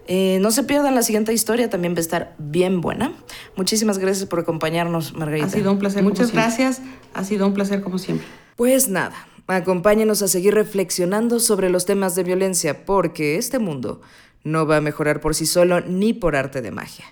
Eh, 0.09 0.39
no 0.41 0.51
se 0.51 0.65
pierdan 0.65 0.95
la 0.97 1.03
siguiente 1.03 1.33
historia, 1.33 1.71
también 1.71 1.95
va 1.95 1.99
a 1.99 2.01
estar 2.01 2.35
bien 2.39 2.81
buena. 2.81 3.13
Muchísimas 3.57 3.99
gracias 3.99 4.29
por 4.29 4.41
acompañarnos, 4.41 5.15
Margarita. 5.15 5.47
Ha 5.47 5.51
sido 5.51 5.73
un 5.73 5.79
placer. 5.79 6.03
Muchas 6.03 6.33
gracias. 6.33 6.83
Ha 7.15 7.25
sido 7.25 7.47
un 7.47 7.55
placer 7.55 7.83
como 7.83 7.99
siempre. 7.99 8.27
Pues 8.57 8.89
nada, 8.89 9.29
acompáñenos 9.47 10.23
a 10.23 10.29
seguir 10.29 10.55
reflexionando 10.55 11.39
sobre 11.39 11.71
los 11.71 11.87
temas 11.87 12.15
de 12.17 12.25
violencia, 12.25 12.85
porque 12.85 13.37
este 13.37 13.61
mundo 13.61 14.01
no 14.45 14.67
va 14.67 14.79
a 14.79 14.81
mejorar 14.81 15.21
por 15.21 15.35
sí 15.35 15.47
solo 15.47 15.81
ni 15.81 16.13
por 16.13 16.37
arte 16.37 16.63
de 16.63 16.71
magia. 16.71 17.07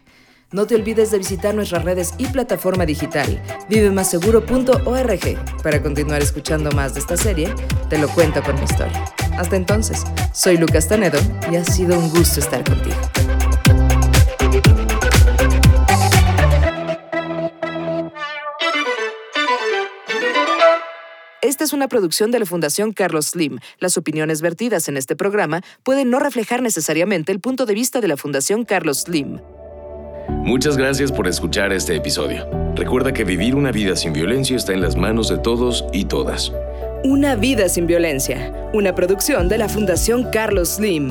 No 0.53 0.67
te 0.67 0.75
olvides 0.75 1.13
de 1.13 1.19
visitar 1.19 1.55
nuestras 1.55 1.85
redes 1.85 2.15
y 2.19 2.27
plataforma 2.27 2.85
digital 2.85 3.41
vivemaseguro.org 3.69 5.63
para 5.63 5.81
continuar 5.81 6.23
escuchando 6.23 6.73
más 6.73 6.95
de 6.95 7.01
esta 7.01 7.17
serie. 7.17 7.55
Te 7.89 7.99
lo 7.99 8.09
cuento 8.09 8.43
con 8.43 8.57
mi 8.57 8.65
historia. 8.65 9.05
Hasta 9.39 9.55
entonces, 9.55 10.03
soy 10.33 10.57
Lucas 10.57 10.89
Tanedo 10.89 11.21
y 11.53 11.57
ha 11.57 11.65
sido 11.65 11.97
un 11.97 12.11
gusto 12.11 12.41
estar 12.41 12.65
contigo. 12.65 12.97
Esta 21.43 21.65
es 21.65 21.73
una 21.73 21.89
producción 21.89 22.31
de 22.31 22.39
la 22.39 22.45
Fundación 22.45 22.93
Carlos 22.93 23.29
Slim. 23.29 23.61
Las 23.79 23.97
opiniones 23.97 24.43
vertidas 24.43 24.89
en 24.89 24.99
este 24.99 25.17
programa 25.17 25.63
pueden 25.83 26.11
no 26.11 26.19
reflejar 26.19 26.61
necesariamente 26.61 27.33
el 27.33 27.41
punto 27.41 27.65
de 27.65 27.73
vista 27.73 28.03
de 28.03 28.09
la 28.09 28.19
Fundación 28.19 28.67
Carlos 28.67 29.03
Slim. 29.03 29.41
Muchas 30.29 30.77
gracias 30.77 31.11
por 31.11 31.27
escuchar 31.27 31.73
este 31.73 31.97
episodio. 31.97 32.47
Recuerda 32.77 33.13
que 33.13 33.25
vivir 33.25 33.55
una 33.55 33.73
vida 33.73 33.97
sin 33.97 34.13
violencia 34.13 34.55
está 34.55 34.75
en 34.75 34.83
las 34.83 34.97
manos 34.97 35.31
de 35.31 35.39
todos 35.39 35.87
y 35.95 36.05
todas. 36.05 36.53
Una 37.05 37.37
vida 37.37 37.71
sin 37.71 37.87
violencia, 37.87 38.53
una 38.75 38.95
producción 38.95 39.49
de 39.49 39.57
la 39.57 39.71
Fundación 39.71 40.31
Carlos 40.31 40.75
Slim. 40.77 41.11